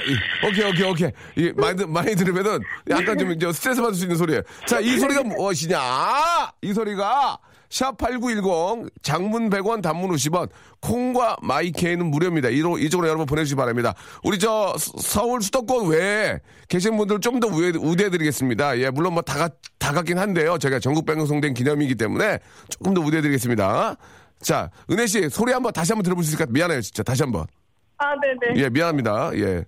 이, 0.06 0.16
오케이, 0.46 0.64
오케이, 0.70 0.86
오케이. 0.90 1.10
이, 1.36 1.52
많이, 1.56 1.76
들- 1.76 1.86
많이 1.86 2.14
들으면은 2.14 2.60
약간 2.90 3.18
좀 3.18 3.32
이제 3.32 3.50
스트레스 3.52 3.80
받을 3.80 3.94
수 3.94 4.04
있는 4.04 4.16
소리예요. 4.16 4.42
자, 4.66 4.80
이 4.80 4.98
소리가 4.98 5.22
무엇이냐? 5.22 5.80
이 6.62 6.72
소리가 6.72 7.38
샵8910 7.68 8.90
장문 9.02 9.50
100원 9.50 9.82
단문 9.82 10.10
50원 10.10 10.48
콩과 10.80 11.36
마이케이는 11.42 12.06
무료입니다. 12.06 12.48
이로, 12.48 12.78
이쪽으로 12.78 13.08
여러분 13.08 13.26
보내주시기 13.26 13.56
바랍니다. 13.56 13.94
우리 14.22 14.38
저 14.38 14.74
서- 14.78 14.92
서울 14.98 15.42
수도권 15.42 15.88
외에 15.88 16.38
계신 16.68 16.96
분들 16.96 17.20
좀 17.20 17.40
더 17.40 17.48
우대해드리겠습니다. 17.48 18.78
예, 18.78 18.90
물론 18.90 19.12
뭐 19.14 19.22
다, 19.22 19.48
다 19.78 19.92
같긴 19.92 20.18
한데요. 20.18 20.56
제가 20.58 20.78
전국 20.78 21.04
방송된 21.04 21.52
기념이기 21.54 21.94
때문에 21.96 22.38
조금 22.70 22.94
더 22.94 23.00
우대해드리겠습니다. 23.02 23.96
자, 24.40 24.70
은혜 24.90 25.06
씨 25.06 25.28
소리 25.28 25.52
한번 25.52 25.72
다시 25.72 25.92
한번 25.92 26.02
들어볼 26.04 26.24
수 26.24 26.30
있을까? 26.34 26.46
미안해요, 26.50 26.80
진짜. 26.80 27.02
다시 27.02 27.22
한번. 27.22 27.46
아, 27.98 28.14
네, 28.20 28.54
네. 28.54 28.62
예, 28.64 28.68
미안합니다. 28.70 29.30
예. 29.34 29.64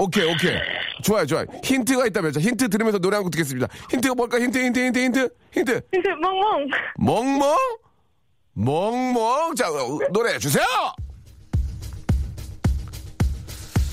오케이, 0.00 0.24
오케이. 0.32 0.54
좋아요, 1.02 1.26
좋아요. 1.26 1.44
힌트가 1.64 2.06
있다면, 2.06 2.32
자, 2.32 2.38
힌트 2.40 2.68
들으면서 2.68 2.98
노래 2.98 3.16
한 3.16 3.24
곡 3.24 3.30
듣겠습니다. 3.32 3.66
힌트가 3.90 4.14
뭘까? 4.14 4.38
힌트, 4.38 4.56
힌트, 4.58 4.78
힌트, 4.78 4.98
힌트, 5.00 5.28
힌트. 5.52 5.80
힌트, 5.92 6.08
멍멍. 6.20 6.68
멍멍? 6.98 7.56
멍멍? 8.54 9.54
자, 9.56 9.68
어, 9.70 9.98
노래 10.12 10.38
주세요! 10.38 10.64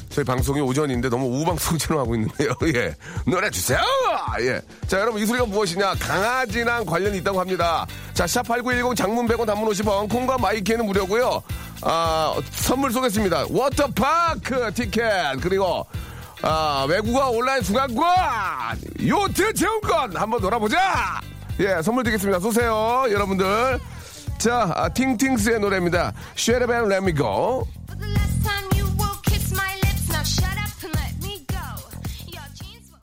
저희 0.10 0.24
방송이 0.24 0.62
오전인데 0.62 1.10
너무 1.10 1.42
우방송처럼 1.42 2.02
하고 2.04 2.16
있는데요. 2.16 2.54
예. 2.74 2.94
노래 3.30 3.50
주세요! 3.50 3.80
예. 4.42 4.62
자, 4.88 5.02
여러분, 5.02 5.22
이 5.22 5.26
소리가 5.26 5.46
무엇이냐? 5.46 5.96
강아지랑 5.96 6.86
관련이 6.86 7.18
있다고 7.18 7.40
합니다. 7.40 7.86
자, 8.14 8.24
샵8910 8.26 8.96
장문 8.96 9.28
100원 9.28 9.46
단문 9.46 9.68
50원, 9.70 10.10
콩과 10.10 10.38
마이키는 10.38 10.86
무료고요 10.86 11.42
아, 11.82 12.36
선물 12.52 12.92
쏘겠습니다. 12.92 13.46
워터파크 13.50 14.74
티켓, 14.74 15.40
그리고, 15.42 15.86
아, 16.42 16.86
외국어 16.90 17.30
온라인 17.30 17.62
수강권, 17.62 18.06
요트 19.06 19.54
체험권 19.54 20.16
한번 20.18 20.42
놀아보자! 20.42 21.22
예, 21.60 21.82
선물 21.82 22.04
드리겠습니다. 22.04 22.40
쏘세요, 22.40 23.06
여러분들. 23.10 23.80
자, 24.38 24.72
아, 24.76 24.90
팅팅스의 24.90 25.60
노래입니다. 25.60 26.14
Shut 26.36 26.62
up 26.64 26.74
and 26.74 26.92
let 26.92 27.04
me 27.04 27.14
go. 27.14 27.66
For 27.88 27.98
the 27.98 28.12
last 28.12 28.44
time 28.44 28.68
you 28.76 28.86
will 29.00 29.16
kiss 29.24 29.54
my 29.54 29.74
lips. 29.76 30.10
Now 30.12 30.24
shut 30.24 30.52
up 30.60 30.84
and 30.84 31.00
let 31.00 31.16
me 31.24 31.46
go. 31.48 31.64
Your 32.28 32.46
jeans 32.54 32.92
will. 32.92 33.00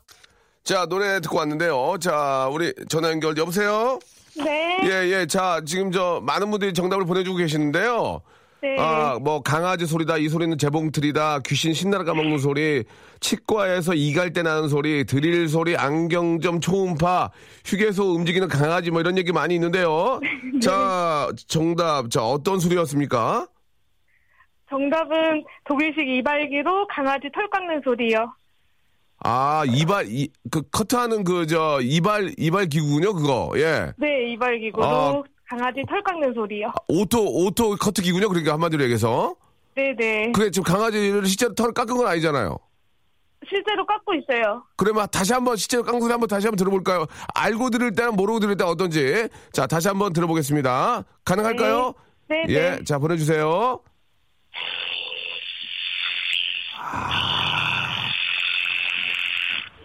자, 0.63 0.85
노래 0.85 1.19
듣고 1.21 1.37
왔는데요. 1.37 1.97
자, 1.99 2.47
우리 2.51 2.73
전화 2.87 3.09
연결 3.09 3.35
여보세요? 3.37 3.97
네. 4.35 4.79
예, 4.83 5.09
예. 5.11 5.25
자, 5.25 5.61
지금 5.65 5.91
저 5.91 6.19
많은 6.21 6.51
분들이 6.51 6.73
정답을 6.73 7.05
보내주고 7.05 7.37
계시는데요. 7.37 8.21
네. 8.63 8.77
아, 8.79 9.19
뭐 9.21 9.41
강아지 9.41 9.85
소리다, 9.85 10.15
이 10.15 10.29
소리는 10.29 10.57
재봉틀이다, 10.57 11.39
귀신 11.39 11.73
신나라 11.73 12.05
까먹는 12.05 12.37
소리, 12.37 12.85
치과에서 13.19 13.93
이갈 13.93 14.31
때 14.31 14.41
나는 14.41 14.69
소리, 14.69 15.03
드릴 15.03 15.49
소리, 15.49 15.75
안경점 15.75 16.61
초음파, 16.61 17.31
휴게소 17.65 18.13
움직이는 18.13 18.47
강아지 18.47 18.89
뭐 18.89 19.01
이런 19.01 19.17
얘기 19.17 19.33
많이 19.33 19.53
있는데요. 19.55 20.21
자, 20.63 21.27
정답, 21.49 22.09
자 22.09 22.23
어떤 22.23 22.57
소리였습니까? 22.61 23.47
정답은 24.69 25.43
독일식 25.65 26.07
이발기로 26.07 26.87
강아지 26.87 27.29
털 27.35 27.49
깎는 27.49 27.81
소리요. 27.83 28.33
아, 29.25 29.63
이발, 29.67 30.05
이, 30.07 30.29
그, 30.49 30.61
커트하는 30.71 31.25
그, 31.25 31.47
저, 31.47 31.79
이발, 31.81 32.33
이발 32.37 32.67
기구군요, 32.67 33.13
그거. 33.13 33.51
예. 33.57 33.91
네, 33.97 34.31
이발 34.31 34.59
기구로 34.59 34.85
아. 34.85 35.23
강아지 35.49 35.83
털 35.87 36.01
깎는 36.03 36.33
소리요. 36.33 36.71
auto, 36.87 37.19
auto 37.25 37.75
커트 37.75 38.01
기구군요, 38.01 38.29
그러니까 38.29 38.53
한마디로 38.53 38.83
얘기해서. 38.83 39.35
네네. 39.75 40.31
그래, 40.33 40.51
지금 40.51 40.63
강아지를 40.63 41.25
실제로 41.25 41.53
털을 41.53 41.73
깎은 41.73 41.97
건 41.97 42.07
아니잖아요. 42.07 42.57
실제로 43.47 43.85
깎고 43.85 44.13
있어요. 44.15 44.63
그러면 44.77 45.07
다시 45.11 45.33
한번 45.33 45.57
실제로 45.57 45.83
깡 45.83 45.99
소리 45.99 46.11
한번 46.11 46.27
다시 46.29 46.47
한번 46.47 46.57
들어볼까요? 46.57 47.05
알고 47.35 47.71
들을 47.71 47.93
때는 47.93 48.15
모르고 48.15 48.39
들을 48.39 48.55
때 48.55 48.63
어떤지. 48.63 49.27
자, 49.51 49.67
다시 49.67 49.89
한번 49.89 50.13
들어보겠습니다. 50.13 51.03
가능할까요? 51.25 51.93
네, 52.29 52.45
네. 52.47 52.53
예, 52.53 52.83
자, 52.85 52.97
보내주세요. 52.99 53.79
아, 56.79 58.09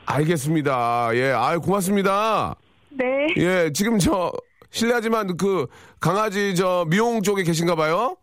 알겠습니다. 0.06 1.10
예, 1.14 1.32
아유, 1.32 1.60
고맙습니다. 1.60 2.54
네. 2.90 3.04
예, 3.36 3.70
지금 3.72 3.98
저, 3.98 4.32
실례하지만 4.70 5.36
그 5.36 5.66
강아지 6.00 6.54
저 6.54 6.86
미용 6.88 7.22
쪽에 7.22 7.42
계신가 7.42 7.74
봐요? 7.74 8.16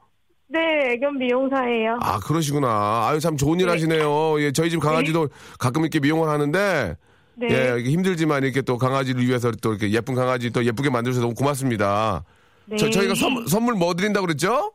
네, 0.48 0.94
애견 0.94 1.18
미용사예요. 1.18 1.98
아, 2.02 2.20
그러시구나. 2.20 3.08
아유, 3.08 3.20
참 3.20 3.36
좋은 3.36 3.60
일 3.60 3.70
하시네요. 3.70 4.40
예, 4.42 4.52
저희 4.52 4.70
집 4.70 4.80
강아지도 4.80 5.28
가끔 5.58 5.82
이렇게 5.82 6.00
미용을 6.00 6.30
하는데, 6.30 6.96
네. 7.36 7.48
예, 7.50 7.82
힘들지만 7.82 8.44
이렇게 8.44 8.62
또 8.62 8.78
강아지를 8.78 9.26
위해서 9.26 9.52
또 9.52 9.72
이렇게 9.72 9.92
예쁜 9.92 10.14
강아지 10.14 10.52
또 10.52 10.64
예쁘게 10.64 10.90
만들어서 10.90 11.20
너무 11.20 11.34
고맙습니다. 11.34 12.24
네. 12.66 12.78
저, 12.78 12.90
저희가 12.90 13.16
선, 13.16 13.48
선물 13.48 13.74
뭐 13.74 13.96
드린다고 13.96 14.28
그랬죠? 14.28 14.72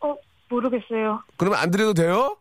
어, 0.00 0.14
모르겠어요. 0.48 1.20
그러면 1.36 1.58
안 1.58 1.70
드려도 1.70 1.94
돼요? 1.94 2.36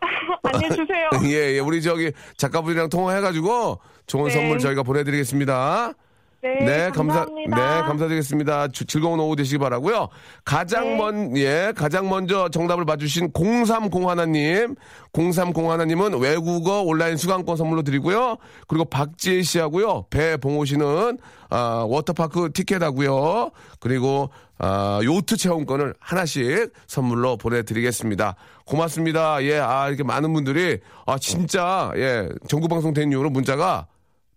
아니, 0.44 0.68
주세요. 0.68 1.10
예, 1.26 1.56
예. 1.56 1.58
우리 1.58 1.82
저기 1.82 2.12
작가분이랑 2.36 2.88
통화해가지고 2.88 3.80
좋은 4.06 4.24
네. 4.24 4.30
선물 4.30 4.58
저희가 4.58 4.84
보내드리겠습니다. 4.84 5.94
네, 6.42 6.90
감사, 6.94 7.26
감사합니다. 7.26 7.56
네, 7.56 7.82
감사드리겠습니다. 7.82 8.68
주- 8.68 8.86
즐거운 8.86 9.20
오후 9.20 9.36
되시기 9.36 9.58
바라고요 9.58 10.08
가장 10.44 10.84
네. 10.84 10.96
먼, 10.96 11.36
예, 11.36 11.72
가장 11.76 12.08
먼저 12.08 12.48
정답을 12.48 12.86
맞추신 12.86 13.32
0301님, 13.32 14.74
0301님은 15.12 16.18
외국어 16.20 16.80
온라인 16.82 17.16
수강권 17.18 17.56
선물로 17.56 17.82
드리고요. 17.82 18.36
그리고 18.68 18.86
박지혜 18.86 19.42
씨하고요, 19.42 20.06
배봉호 20.08 20.64
씨는, 20.64 21.18
아, 21.50 21.84
워터파크 21.86 22.52
티켓 22.54 22.82
하고요. 22.82 23.50
그리고, 23.78 24.30
아, 24.58 25.00
요트 25.04 25.36
체험권을 25.36 25.94
하나씩 26.00 26.72
선물로 26.86 27.36
보내드리겠습니다. 27.36 28.36
고맙습니다. 28.64 29.42
예, 29.44 29.58
아, 29.58 29.88
이렇게 29.88 30.04
많은 30.04 30.32
분들이, 30.32 30.78
아, 31.06 31.18
진짜, 31.18 31.92
예, 31.96 32.28
전국방송 32.48 32.94
된 32.94 33.12
이후로 33.12 33.28
문자가 33.30 33.86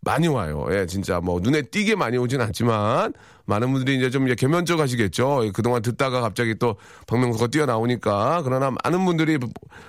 많이 0.04 0.28
와요. 0.28 0.68
예, 0.72 0.86
진짜 0.86 1.20
뭐 1.20 1.40
눈에 1.42 1.62
띄게 1.62 1.96
많이 1.96 2.18
오진 2.18 2.42
않지만 2.42 3.14
많은 3.46 3.72
분들이 3.72 3.98
이제 3.98 4.10
좀 4.10 4.26
이제 4.26 4.36
개면적 4.36 4.80
하시겠죠. 4.80 5.46
예, 5.46 5.52
그동안 5.52 5.82
듣다가 5.82 6.22
갑자기 6.22 6.56
또 6.56 6.76
박명수가 7.08 7.48
뛰어나오니까 7.48 8.42
그러나 8.44 8.72
많은 8.84 9.06
분들이 9.06 9.38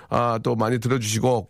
아, 0.09 0.39
또 0.43 0.55
많이 0.55 0.79
들어주시고 0.79 1.49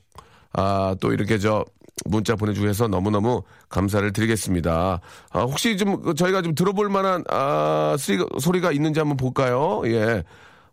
아, 0.54 0.95
또 0.99 1.13
이렇게 1.13 1.38
저 1.38 1.65
문자 2.06 2.36
보내주고 2.36 2.67
해서 2.67 2.88
너무너무 2.88 3.43
감사를 3.69 4.12
드리겠습니다. 4.12 4.99
아, 5.32 5.41
혹시 5.41 5.78
좀 5.78 6.15
저희가 6.15 6.41
좀 6.41 6.56
들어볼 6.56 6.89
만한 6.89 7.23
아, 7.30 7.95
소리가, 7.97 8.25
소리가 8.39 8.71
있는지 8.71 8.99
한번 8.99 9.17
볼까요? 9.17 9.82
예. 9.86 10.23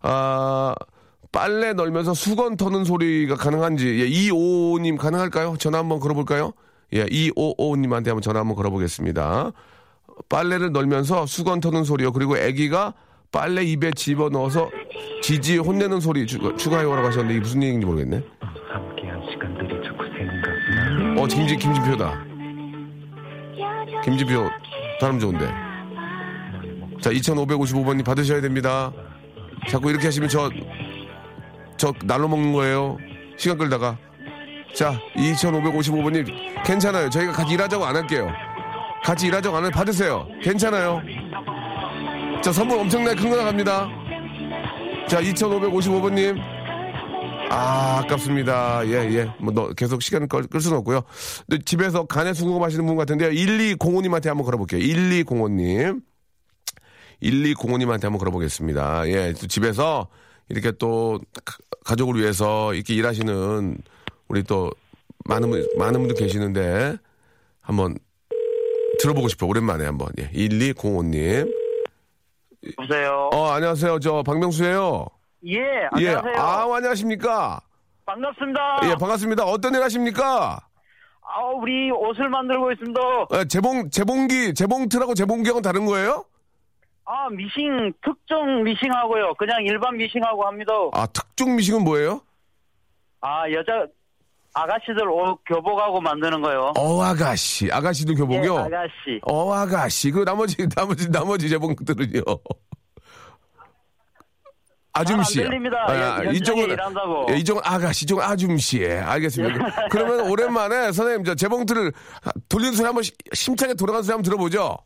아, 0.00 0.74
빨래 1.30 1.72
널면서 1.72 2.12
수건 2.12 2.56
터는 2.56 2.84
소리가 2.84 3.36
가능한지, 3.36 4.00
예, 4.00 4.08
255님 4.08 4.98
가능할까요? 4.98 5.56
전화 5.58 5.78
한번 5.78 6.00
걸어볼까요? 6.00 6.52
예, 6.92 7.06
255님한테 7.06 8.06
한번 8.06 8.20
전화 8.20 8.40
한번 8.40 8.56
걸어보겠습니다. 8.56 9.52
빨래를 10.28 10.72
널면서 10.72 11.26
수건 11.26 11.60
터는 11.60 11.84
소리요. 11.84 12.12
그리고 12.12 12.36
아기가 12.36 12.94
빨래 13.30 13.62
입에 13.62 13.90
집어 13.92 14.28
넣어서 14.28 14.70
지지 15.22 15.56
혼내는 15.56 16.00
소리 16.00 16.26
추가, 16.26 16.54
추가요라고 16.54 17.08
하셨는데 17.08 17.34
이게 17.34 17.40
무슨 17.40 17.62
얘기인지 17.62 17.86
모르겠네. 17.86 18.22
어, 21.18 21.26
김지, 21.26 21.56
김진표다. 21.56 22.24
김진표, 24.04 24.50
사람 25.00 25.18
좋은데. 25.18 25.46
자, 27.00 27.10
2555번님 27.10 28.04
받으셔야 28.04 28.40
됩니다. 28.40 28.92
자꾸 29.68 29.90
이렇게 29.90 30.06
하시면 30.06 30.28
저, 30.28 30.50
저 31.76 31.92
날로 32.04 32.28
먹는 32.28 32.52
거예요. 32.52 32.98
시간 33.36 33.56
끌다가. 33.58 33.96
자, 34.74 34.98
2555번님, 35.16 36.26
괜찮아요. 36.64 37.10
저희가 37.10 37.32
같이 37.32 37.54
일하자고 37.54 37.84
안 37.84 37.96
할게요. 37.96 38.28
같이 39.04 39.26
일하자고 39.26 39.56
안 39.56 39.64
할, 39.64 39.70
받으세요. 39.70 40.26
괜찮아요. 40.42 41.00
자, 42.42 42.52
선물 42.52 42.78
엄청나게 42.78 43.20
큰 43.20 43.30
거 43.30 43.36
나갑니다. 43.36 43.88
자, 45.08 45.20
2555번님. 45.20 46.38
아, 47.50 48.00
아깝습니다. 48.02 48.80
예, 48.86 48.92
예. 49.14 49.30
뭐, 49.38 49.52
너 49.52 49.68
계속 49.74 50.00
시간을 50.00 50.26
끌, 50.26 50.44
끌 50.46 50.60
수는 50.60 50.78
없고요. 50.78 51.02
근데 51.46 51.62
집에서 51.64 52.06
간에 52.06 52.32
수공업 52.32 52.62
하시는 52.62 52.86
분 52.86 52.96
같은데요. 52.96 53.30
1205님한테 53.30 54.28
한번 54.28 54.46
걸어볼게요. 54.46 54.80
1205님. 54.80 56.00
1205님한테 57.22 58.04
한번 58.04 58.18
걸어보겠습니다. 58.18 59.06
예, 59.08 59.34
또 59.38 59.46
집에서 59.46 60.08
이렇게 60.48 60.72
또 60.72 61.20
가- 61.44 61.58
가족을 61.84 62.18
위해서 62.20 62.72
이렇게 62.74 62.94
일하시는 62.94 63.76
우리 64.32 64.42
또 64.42 64.70
많은 65.26 65.50
분, 65.50 65.68
많은 65.76 66.00
분들 66.00 66.16
계시는데 66.16 66.96
한번 67.60 67.94
들어보고 68.98 69.28
싶어. 69.28 69.46
오랜만에 69.46 69.84
한번. 69.84 70.08
예, 70.18 70.30
1205님. 70.30 71.52
보세요. 72.78 73.28
어, 73.34 73.50
안녕하세요. 73.50 73.98
저 73.98 74.22
박명수예요. 74.22 75.06
예, 75.48 75.58
예. 75.98 76.08
안녕하세요. 76.08 76.34
아, 76.38 76.76
안녕하십니까? 76.76 77.60
반갑습니다. 78.06 78.80
예, 78.84 78.94
반갑습니다. 78.98 79.44
어떤 79.44 79.74
일 79.74 79.82
하십니까? 79.82 80.66
아, 81.20 81.44
우리 81.54 81.90
옷을 81.90 82.30
만들고 82.30 82.72
있습니다. 82.72 83.00
예, 83.34 83.44
재봉 83.44 83.90
재봉기 83.90 84.54
재봉트라고 84.54 85.12
재봉기하고는 85.12 85.62
다른 85.62 85.84
거예요? 85.84 86.24
아, 87.04 87.28
미싱, 87.28 87.92
특정 88.02 88.62
미싱하고요. 88.62 89.34
그냥 89.34 89.62
일반 89.66 89.98
미싱하고 89.98 90.46
합니다. 90.46 90.72
아, 90.94 91.06
특종 91.08 91.56
미식은 91.56 91.84
뭐예요? 91.84 92.22
아, 93.20 93.50
여자, 93.50 93.86
아가씨들 94.54 95.08
옷 95.08 95.38
교복하고 95.46 96.00
만드는 96.00 96.42
거요. 96.42 96.72
어, 96.76 97.02
아가씨. 97.02 97.70
아가씨도 97.72 98.14
교복이요? 98.14 98.54
예, 98.54 98.58
아가씨. 98.58 99.20
어, 99.22 99.52
아가씨. 99.52 100.10
그 100.10 100.24
나머지, 100.24 100.68
나머지, 100.74 101.10
나머지 101.10 101.48
재봉들은요. 101.48 102.20
아줌씨. 104.94 105.42
아, 105.42 106.22
예, 106.26 106.30
이쪽은. 106.32 106.76
예, 107.30 107.36
이쪽은 107.38 107.62
아가씨, 107.64 108.04
이쪽은 108.04 108.22
아줌씨. 108.22 108.82
예, 108.82 108.98
알겠습니다. 108.98 109.54
그러면 109.90 110.28
오랜만에 110.30 110.92
선생님, 110.92 111.24
저 111.24 111.34
재봉틀을 111.34 111.92
돌리는 112.50 112.74
소리 112.74 112.84
한번 112.86 113.02
시- 113.02 113.12
심차게 113.32 113.72
돌아가는 113.74 114.02
소리 114.02 114.12
한번 114.12 114.22
들어보죠? 114.24 114.76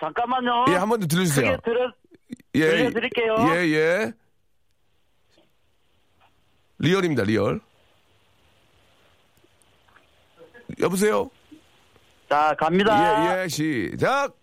잠깐만요. 0.00 0.64
예, 0.70 0.74
한번 0.74 0.98
더 0.98 1.06
들려주세요. 1.06 1.56
들어, 1.62 1.92
예. 2.56 2.60
들려드릴게요. 2.68 3.34
예, 3.54 3.54
예. 3.74 4.12
real입니다, 6.78 7.22
real. 7.24 7.60
여보세요? 10.80 11.30
자, 12.28 12.54
갑니다. 12.58 13.38
예, 13.38 13.42
예, 13.44 13.48
시작! 13.48 14.34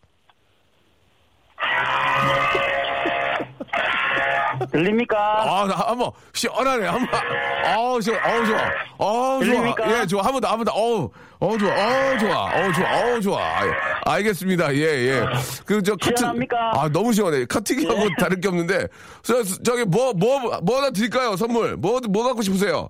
들립니까? 4.72 5.18
아, 5.18 5.68
나 5.68 5.76
한번 5.76 6.12
시원하네. 6.34 6.88
한번. 6.88 7.20
아우, 7.66 8.02
좋아. 8.02 8.18
아우, 8.24 8.46
좋아. 8.46 8.60
아우, 8.98 9.44
좋아. 9.46 9.76
예, 10.02 10.06
좋아. 10.08 10.22
한 10.24 10.32
번 10.34 10.42
더, 10.42 10.48
한 10.50 10.58
번 10.58 10.66
더. 10.66 10.72
어우, 10.74 11.10
어우, 11.40 11.58
좋아. 11.60 11.70
어우, 11.76 12.18
좋아. 12.20 12.52
어우, 12.56 12.74
좋아. 12.74 13.04
어우, 13.04 13.22
좋아. 13.22 13.68
예, 13.68 13.72
알겠습니다. 14.06 14.74
예, 14.76 14.82
예. 14.82 15.26
그, 15.66 15.82
저. 15.84 15.96
시원합니까? 16.02 16.72
아, 16.76 16.90
너무 16.90 17.14
시원해. 17.14 17.46
커팅하고 17.46 18.06
예. 18.06 18.10
다를 18.18 18.42
게 18.42 18.48
없는데. 18.48 18.88
저, 19.22 19.44
저기, 19.44 19.84
뭐, 19.86 20.12
뭐, 20.14 20.60
뭐 20.62 20.78
하나 20.78 20.90
드릴까요? 20.90 21.36
선물. 21.36 21.78
뭐, 21.78 22.00
뭐 22.10 22.24
갖고 22.24 22.42
싶으세요? 22.42 22.90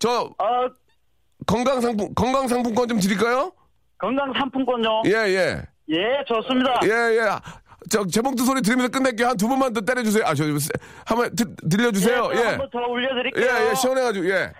저, 0.00 0.28
어, 0.38 0.66
건강 1.46 1.80
상품, 1.80 2.14
건강 2.14 2.48
상품권 2.48 2.88
좀 2.88 2.98
드릴까요? 3.00 3.52
건강 3.98 4.32
상품권요. 4.38 5.02
예, 5.06 5.10
예. 5.10 5.62
예, 5.90 6.24
좋습니다. 6.26 6.80
예, 6.84 6.88
예. 7.18 7.20
저, 7.90 8.06
재봉투 8.06 8.44
소리 8.44 8.62
들으면서 8.62 8.90
끝낼게요. 8.90 9.28
한 9.28 9.36
두 9.36 9.46
번만 9.48 9.72
더 9.72 9.80
때려주세요. 9.82 10.24
아, 10.26 10.34
저, 10.34 10.44
한번 11.06 11.34
드- 11.36 11.54
들려주세요. 11.68 12.30
예, 12.34 12.38
예. 12.38 12.42
한번 12.44 12.70
더 12.70 12.78
올려드릴게요. 12.80 13.44
예, 13.44 13.70
예, 13.70 13.74
시원해가지고, 13.74 14.30
예. 14.30 14.52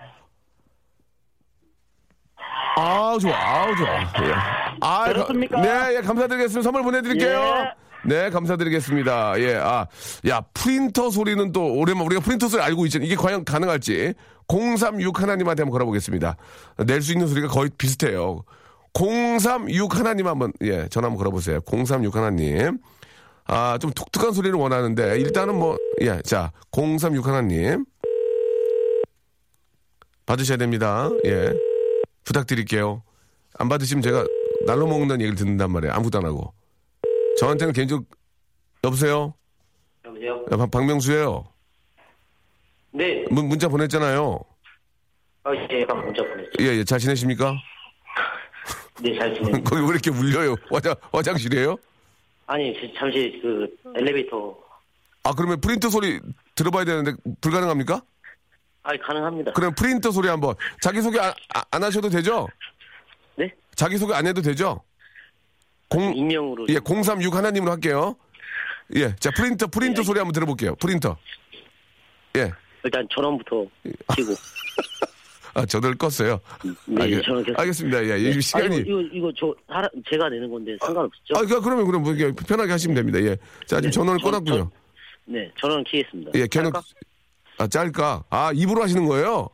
아우, 2.77 3.17
좋아, 3.19 3.33
아우, 3.35 3.75
좋아. 3.75 3.87
예. 3.99 4.33
아, 4.81 5.05
들었습니까? 5.05 5.61
네, 5.61 5.95
예, 5.95 6.01
감사드리겠습니다. 6.01 6.61
선물 6.61 6.83
보내드릴게요. 6.83 7.71
네, 8.05 8.29
감사드리겠습니다. 8.29 9.39
예, 9.39 9.55
아, 9.55 9.87
야, 10.27 10.41
프린터 10.53 11.09
소리는 11.09 11.51
또 11.51 11.73
오랜만 11.73 12.05
우리가 12.05 12.21
프린터 12.21 12.47
소리 12.47 12.61
알고 12.61 12.85
있잖아요. 12.85 13.05
이게 13.07 13.15
과연 13.15 13.43
가능할지 13.45 14.13
036 14.47 15.19
하나님한테 15.21 15.63
한번 15.63 15.71
걸어보겠습니다. 15.71 16.37
낼 16.85 17.01
수 17.01 17.11
있는 17.13 17.27
소리가 17.27 17.47
거의 17.47 17.69
비슷해요. 17.77 18.43
036 18.93 19.97
하나님 19.97 20.27
한번 20.27 20.53
예, 20.61 20.87
전화 20.89 21.07
한번 21.07 21.17
걸어보세요. 21.17 21.59
036 21.65 22.15
하나님. 22.15 22.77
아, 23.47 23.77
좀 23.79 23.91
독특한 23.91 24.33
소리를 24.33 24.57
원하는데 24.57 25.19
일단은 25.19 25.55
뭐 25.55 25.77
예, 26.01 26.21
자, 26.23 26.51
036 26.71 27.25
하나님. 27.27 27.85
받으셔야 30.25 30.57
됩니다. 30.57 31.09
예. 31.25 31.53
부탁드릴게요. 32.23 33.03
안 33.59 33.69
받으시면 33.69 34.01
제가 34.01 34.25
날로 34.65 34.87
먹는다는 34.87 35.21
얘기를 35.21 35.35
듣는단 35.37 35.71
말이에요. 35.71 35.93
아무것도 35.93 36.17
안 36.19 36.25
하고. 36.25 36.53
저한테는 37.39 37.73
개인적으로 37.73 38.05
여보세요? 38.83 39.33
여보세요? 40.05 40.45
야, 40.51 40.57
박- 40.57 40.71
박명수예요. 40.71 41.45
네. 42.91 43.25
문, 43.29 43.47
문자 43.49 43.67
보냈잖아요. 43.67 44.39
아, 45.43 45.51
예, 45.53 45.85
방금 45.85 46.05
문자 46.05 46.23
보냈죠. 46.23 46.51
예, 46.61 46.65
예, 46.77 46.83
잘 46.83 46.97
지내십니까? 46.99 47.55
네, 49.01 49.17
잘 49.17 49.33
지내요. 49.35 49.63
거기 49.63 49.81
왜 49.81 49.87
이렇게 49.89 50.09
울려요? 50.09 50.55
화장, 50.71 50.95
화장실이에요? 51.11 51.75
아니, 52.47 52.73
지- 52.73 52.93
잠시 52.97 53.39
그 53.41 53.67
엘리베이터. 53.95 54.57
아, 55.23 55.33
그러면 55.33 55.59
프린터 55.59 55.89
소리 55.89 56.19
들어봐야 56.53 56.85
되는데 56.85 57.13
불가능합니까? 57.41 58.01
아, 58.83 58.91
가능합니다. 58.97 59.51
그럼 59.53 59.73
프린터 59.75 60.11
소리 60.11 60.27
한번. 60.27 60.55
자기 60.81 61.01
소개 61.01 61.19
안, 61.19 61.33
아- 61.55 61.63
안 61.71 61.83
하셔도 61.83 62.07
되죠? 62.09 62.47
네? 63.35 63.51
자기 63.75 63.97
소개 63.97 64.13
안 64.13 64.25
해도 64.27 64.41
되죠? 64.41 64.81
공, 65.95 66.15
익명으로. 66.15 66.65
예, 66.69 66.79
036 66.79 67.33
하나님으로 67.35 67.71
할게요. 67.71 68.15
예, 68.95 69.15
자, 69.15 69.31
프린터, 69.35 69.67
프린터 69.67 70.03
소리 70.03 70.19
한번 70.19 70.33
들어볼게요. 70.33 70.75
프린터. 70.75 71.17
예. 72.37 72.51
일단 72.83 73.07
전원부터 73.13 73.65
켜고. 74.15 74.33
아, 75.57 75.65
전화를 75.65 75.95
껐어요. 75.97 76.39
네, 76.85 77.03
알겠, 77.03 77.23
전원 77.23 77.43
켰어요. 77.45 77.55
알겠습니다. 77.59 78.05
예, 78.05 78.19
이 78.19 78.37
아, 78.37 78.41
시간이. 78.41 78.77
이거, 78.79 78.99
이거, 78.99 79.09
이거 79.13 79.31
저, 79.39 79.55
사람, 79.67 79.89
제가 80.11 80.27
내는 80.29 80.51
건데 80.51 80.75
상관없죠? 80.81 81.33
아, 81.35 81.41
그, 81.41 81.61
그러면, 81.61 81.85
그럼, 81.85 82.03
뭐, 82.03 82.13
편하게 82.45 82.71
하시면 82.73 82.93
됩니다. 82.95 83.19
예. 83.21 83.37
자, 83.65 83.77
지금 83.79 83.91
전원을 83.91 84.19
전- 84.19 84.31
꺼놨고요. 84.31 84.57
전- 84.57 84.69
네, 85.27 85.49
전원 85.59 85.83
키겠습니다. 85.85 86.31
예, 86.35 86.45
걔는. 86.47 86.71
아, 87.57 87.67
짤까? 87.67 88.25
아, 88.29 88.51
입으로 88.53 88.83
하시는 88.83 89.05
거예요? 89.05 89.47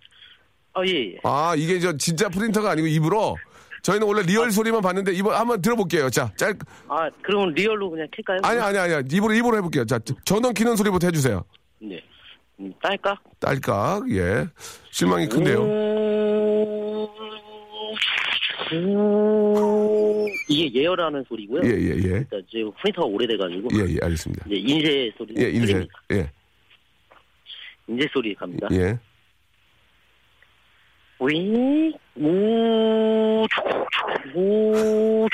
아, 0.73 0.81
예, 0.87 0.91
예. 1.13 1.17
아, 1.23 1.53
이게 1.55 1.79
저 1.79 1.95
진짜 1.97 2.27
프린터가 2.29 2.71
아니고 2.71 2.87
입으로? 2.87 3.37
저희는 3.81 4.05
원래 4.07 4.21
real 4.23 4.51
소리만 4.51 4.81
봤는데, 4.81 5.13
이번 5.13 5.35
한번 5.35 5.61
들어볼게요. 5.61 6.09
자, 6.09 6.31
짤, 6.37 6.53
아, 6.87 7.09
그러면 7.21 7.53
real로 7.53 7.89
그냥 7.89 8.07
킬까요? 8.15 8.39
아니, 8.43 8.59
아니, 8.59 8.77
아니. 8.77 9.07
입으로, 9.11 9.33
입으로 9.33 9.57
해볼게요. 9.57 9.85
자, 9.85 9.99
전원 10.23 10.53
키는 10.53 10.75
소리부터 10.75 11.07
해주세요. 11.07 11.43
네. 11.79 12.01
음, 12.59 12.71
딸까? 12.81 13.19
딸깍, 13.39 14.11
예. 14.11 14.45
실망이 14.91 15.27
큰데요. 15.27 15.63
음, 18.73 20.25
이게 20.47 20.79
예열하는 20.79 21.25
소리고요. 21.27 21.61
예, 21.65 21.69
예, 21.69 21.89
예. 21.89 22.17
일단 22.19 22.41
지금 22.49 22.71
프린터가 22.81 23.05
오래돼가지고. 23.07 23.67
예, 23.73 23.79
예, 23.93 23.97
알겠습니다. 24.01 24.45
이제 24.47 24.55
인쇄 24.55 25.11
소리. 25.17 25.33
예, 25.37 25.49
인쇄. 25.49 25.59
소리입니다. 25.73 25.93
예, 26.13 26.31
인쇄 27.87 28.07
소리 28.13 28.35
갑니다. 28.35 28.67
예. 28.71 28.97
위, 31.21 31.93
우, 32.15 33.45
우, 34.35 35.27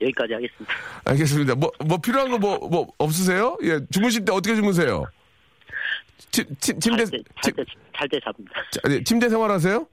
여기까지 0.00 0.34
하겠습니다. 0.34 0.74
알겠습니다. 1.04 1.54
뭐, 1.54 1.70
뭐 1.86 1.98
필요한 1.98 2.30
거 2.30 2.38
뭐, 2.38 2.58
뭐 2.58 2.86
없으세요? 2.98 3.56
예, 3.62 3.80
주무실 3.90 4.24
때 4.24 4.32
어떻게 4.32 4.54
주무세요? 4.54 5.04
침, 6.30 6.44
침, 6.60 6.78
침대, 6.80 7.04
잘 7.06 7.20
때, 7.20 7.22
잘 7.42 7.52
때, 7.52 7.64
잘때 7.96 8.20
잡니다. 8.24 8.52
자, 8.70 8.80
아니, 8.84 9.04
침대 9.04 9.28
생활하세요? 9.28 9.86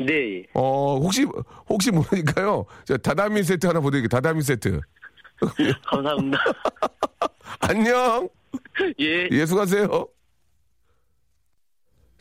네. 0.00 0.44
어, 0.54 0.98
혹시, 0.98 1.26
혹시 1.68 1.90
모르니까요. 1.90 2.64
저 2.84 2.96
다다미 2.96 3.42
세트 3.42 3.66
하나 3.66 3.80
보내드릴게요. 3.80 4.08
다다미 4.08 4.42
세트. 4.42 4.80
감사합니다. 5.86 6.38
안녕! 7.60 8.28
예. 9.00 9.28
예, 9.30 9.46
수고하세요. 9.46 10.06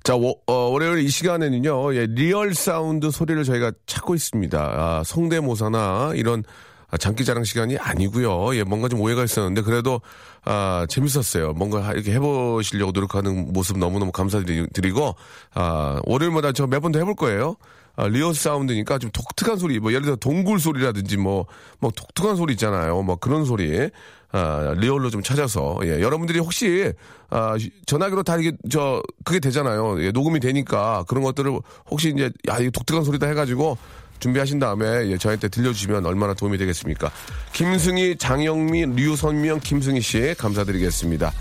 자, 0.04 0.16
워- 0.18 0.36
어, 0.48 0.54
월요일 0.70 1.00
이 1.04 1.08
시간에는요, 1.08 1.96
예, 1.96 2.06
real 2.08 2.54
sound 2.54 3.10
소리를 3.10 3.42
저희가 3.46 3.72
찾고 3.86 4.16
있습니다. 4.16 4.60
아, 4.60 5.04
성대모사나 5.06 6.12
이런 6.16 6.44
아, 6.90 6.98
장기자랑 6.98 7.46
시간이 7.46 7.78
아니고요. 7.78 8.54
예, 8.56 8.64
뭔가 8.64 8.90
좀 8.90 9.00
오해가 9.00 9.24
있었는데 9.24 9.62
그래도 9.62 10.02
아, 10.44 10.86
재밌었어요. 10.90 11.54
뭔가 11.54 11.94
이렇게 11.94 12.12
해보시려고 12.14 12.92
노력하는 12.92 13.54
모습 13.54 13.78
너무너무 13.80 14.12
감사드리고 14.12 15.16
아, 15.54 16.02
월요일마다 16.06 16.52
저 16.52 16.68
몇 16.68 16.82
번 16.82 16.92
더 16.92 17.00
해볼 17.00 17.16
거예요. 17.16 17.56
아, 17.96 18.08
real 18.08 18.34
sound니까 18.36 18.98
좀 18.98 19.10
독특한 19.12 19.58
소리, 19.58 19.80
뭐 19.80 19.92
예를 19.92 20.04
들어 20.04 20.16
동굴 20.18 20.60
소리라든지 20.60 21.16
뭐, 21.16 21.46
뭐 21.80 21.92
독특한 21.96 22.36
소리 22.36 22.54
있잖아요. 22.54 23.02
뭐 23.04 23.16
그런 23.16 23.46
소리. 23.46 23.90
아, 24.34 24.74
real로 24.76 25.12
좀 25.12 25.22
찾아서, 25.22 25.80
예, 25.84 26.02
여러분들이 26.02 26.40
혹시, 26.40 26.92
아, 27.30 27.56
전화기로 27.86 28.24
다 28.24 28.36
이게, 28.38 28.52
저, 28.70 29.02
그게 29.24 29.40
되잖아요. 29.40 30.04
예, 30.04 30.12
녹음이 30.12 30.40
되니까 30.40 31.06
그런 31.08 31.24
것들을 31.24 31.52
혹시 31.92 32.10
이제, 32.10 32.32
야, 32.50 32.58
이 32.58 32.72
독특한 32.72 33.04
소리다 33.04 33.28
해가지고 33.28 33.78
준비하신 34.20 34.58
다음에, 34.58 35.08
예, 35.12 35.18
저한테 35.20 35.50
들려주시면 35.50 36.08
얼마나 36.08 36.34
도움이 36.34 36.58
되겠습니까? 36.58 37.12
김승희, 37.54 38.18
장영미, 38.18 38.88
류선명, 38.96 39.60
김승희 39.60 40.02
씨, 40.02 40.34
감사드리겠습니다. 40.36 41.32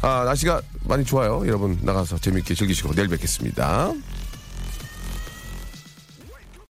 아, 0.00 0.24
날씨가 0.24 0.62
많이 0.84 1.04
좋아요. 1.04 1.42
여러분, 1.46 1.78
나가서 1.82 2.16
재밌게 2.16 2.54
즐기시고 2.54 2.94
내일 2.94 3.08
뵙겠습니다. 3.08 3.92